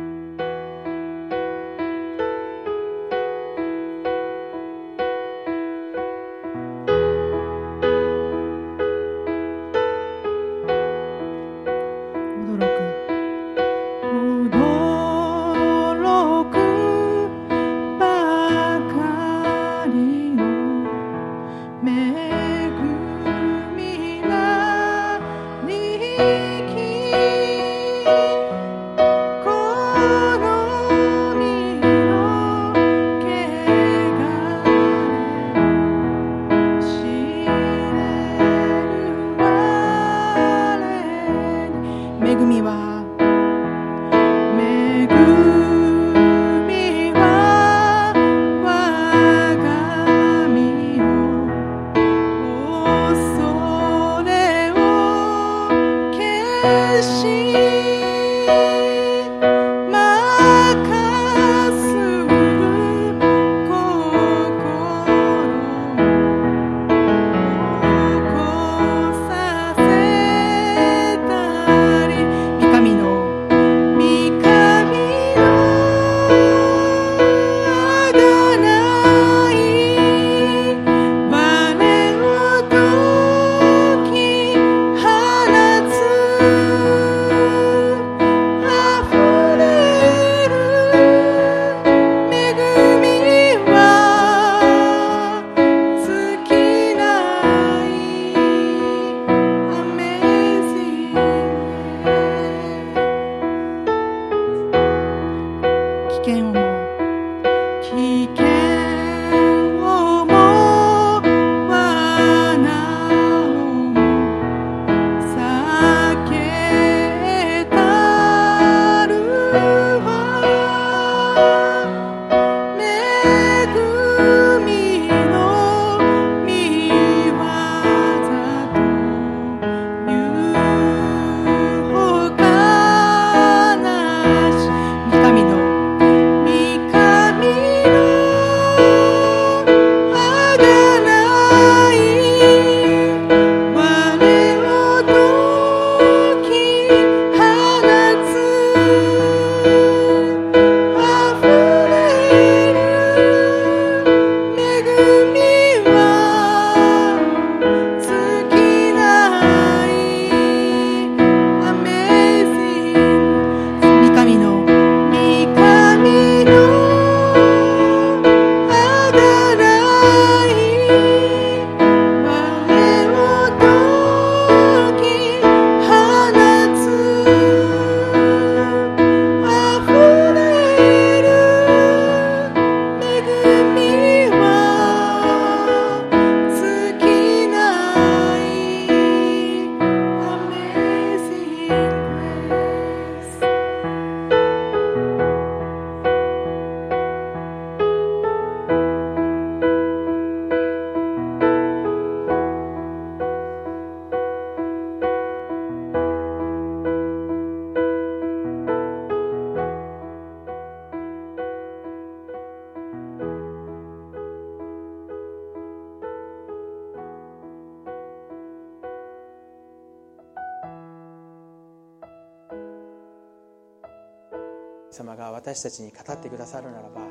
[225.49, 227.01] 私たちに語ってくださるならば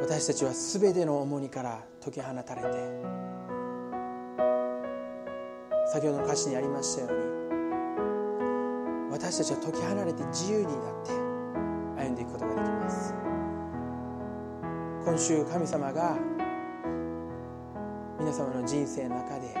[0.00, 2.68] 私たちは全ての重荷から解き放たれて
[5.86, 7.12] 先ほどの歌詞にありましたよう
[9.06, 11.12] に私たちは解き放れて自由になって
[12.02, 13.14] 歩んでいくことができます。
[15.04, 16.18] 今週神様が
[18.18, 19.54] 皆様の人生の中で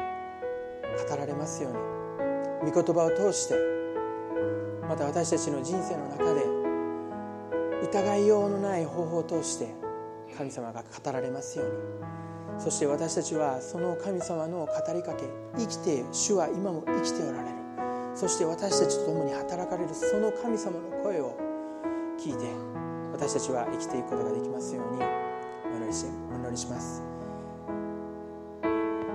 [1.08, 3.54] 語られますように御言葉を通して
[4.88, 6.55] また私たちの人生の中で
[7.86, 9.72] 疑いようのない方法を通して
[10.36, 12.60] 神様が語られますように。
[12.60, 15.24] そして私たちはその神様の語りかけ
[15.56, 17.56] 生きて主は今も生きておられる。
[18.14, 21.36] そして私たちと共に働かれるその神様の声を
[22.18, 22.46] 聞いて
[23.12, 27.02] 私たちは生きていくことができますようにお祈りしお祈りします。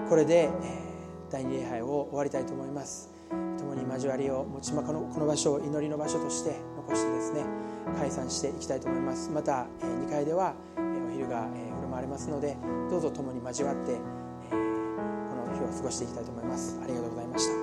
[0.07, 0.49] これで、
[1.29, 3.09] 第二礼拝を終わりたいと思います。
[3.57, 7.45] 共に交わりを持ちまこの場所を祈りの場所として残してですね
[7.97, 9.29] 解散していきたいと思います。
[9.31, 12.57] また2階ではお昼が振る舞われますので
[12.89, 16.79] どうぞ共に交わってこの日を過ごしていきたいと思います。
[16.83, 17.60] ありがとうございました。